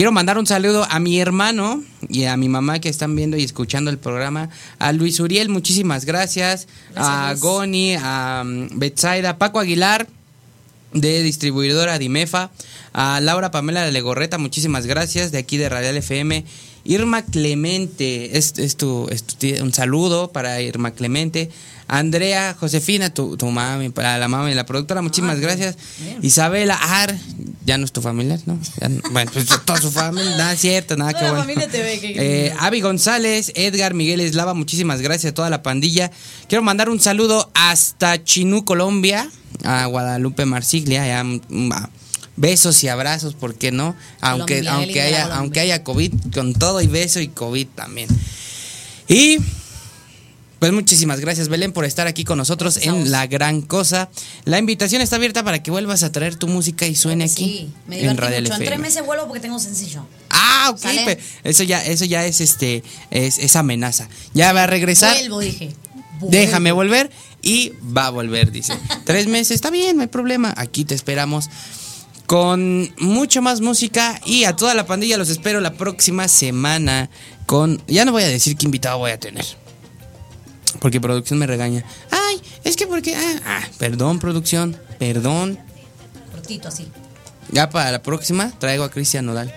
[0.00, 3.44] Quiero mandar un saludo a mi hermano y a mi mamá que están viendo y
[3.44, 4.48] escuchando el programa.
[4.78, 6.68] A Luis Uriel, muchísimas gracias.
[6.96, 7.42] a Luis.
[7.42, 10.08] Goni, a um, Betsaida, Paco Aguilar
[10.94, 12.50] de distribuidora Dimefa,
[12.94, 16.46] a Laura Pamela de Legorreta, muchísimas gracias, de aquí de Radial FM.
[16.84, 21.50] Irma Clemente, es, es tu, es tu tía- un saludo para Irma Clemente.
[21.92, 25.76] Andrea, Josefina, tu, tu mami, para la mami la productora, muchísimas Ah, gracias.
[25.98, 26.18] bien.
[26.22, 27.16] Isabela Ar,
[27.66, 28.56] ya no es tu familiar, ¿no?
[28.80, 31.44] Ya no- bueno, pues toda su familia, nada cierto, nada Toda que la bueno.
[31.46, 32.54] familia te ve, qué Eh.
[32.60, 36.12] Avi González, Edgar Miguel Eslava, muchísimas gracias a toda la pandilla.
[36.48, 39.28] Quiero mandar un saludo hasta Chinú, Colombia,
[39.64, 41.90] a Guadalupe Marsiglia, ya, mm, ah,
[42.36, 43.96] besos y abrazos, ¿por qué no?
[44.20, 48.08] Aunque, Colombia, aunque, haya, aunque haya COVID, con todo y beso y COVID también.
[49.08, 49.38] Y
[50.60, 53.10] pues muchísimas gracias Belén por estar aquí con nosotros en.
[53.10, 54.10] La Gran Cosa.
[54.44, 57.70] La invitación está abierta para que vuelvas a traer tu música y suene aquí Sí,
[57.86, 58.54] me en Radio mucho.
[58.54, 60.04] En tres meses vuelvo porque tengo sencillo.
[60.28, 61.18] Ah, ok.
[61.44, 64.06] Eso ya, eso ya es este, es, es amenaza.
[64.34, 65.16] Ya va a regresar.
[65.16, 65.72] Vuelvo, dije.
[66.20, 66.28] Vuelvo.
[66.28, 68.74] Déjame volver y va a volver, dice.
[69.06, 70.52] Tres meses, está bien, no hay problema.
[70.58, 71.48] Aquí te esperamos
[72.26, 77.08] con mucho más música y a toda la pandilla los espero la próxima semana
[77.46, 77.82] con.
[77.86, 79.46] Ya no voy a decir qué invitado voy a tener.
[80.78, 81.84] Porque producción me regaña.
[82.10, 83.16] Ay, es que porque.
[83.16, 84.76] Ah, ah, perdón, producción.
[84.98, 85.58] Perdón.
[86.32, 86.88] Cortito así.
[87.50, 89.52] Ya para la próxima traigo a Cristian Nodal.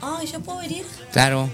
[0.00, 0.84] Ay, ¿yo puedo venir?
[1.12, 1.50] Claro.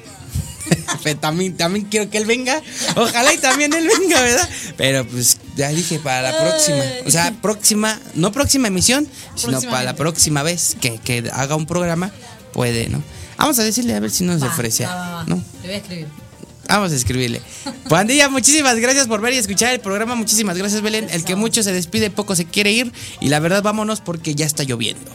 [1.02, 2.61] Pero también, también quiero que él venga.
[2.96, 4.48] Ojalá y también él venga, ¿verdad?
[4.76, 6.82] Pero pues ya dije para la próxima.
[7.06, 11.66] O sea, próxima, no próxima emisión, sino para la próxima vez que, que haga un
[11.66, 12.12] programa,
[12.52, 13.02] puede, ¿no?
[13.38, 15.24] Vamos a decirle a ver si nos Va, ofrece, va, va.
[15.24, 15.36] ¿no?
[15.62, 16.28] Le voy a escribir.
[16.68, 17.40] Vamos a escribirle.
[17.88, 20.14] Pandilla, muchísimas gracias por ver y escuchar el programa.
[20.14, 21.08] Muchísimas gracias, Belén.
[21.10, 22.92] El que mucho se despide, poco se quiere ir.
[23.20, 25.10] Y la verdad, vámonos porque ya está lloviendo.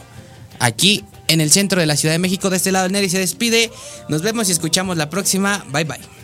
[0.58, 3.70] Aquí en el centro de la Ciudad de México, de este lado, Neri se despide.
[4.08, 5.64] Nos vemos y escuchamos la próxima.
[5.70, 6.23] Bye bye.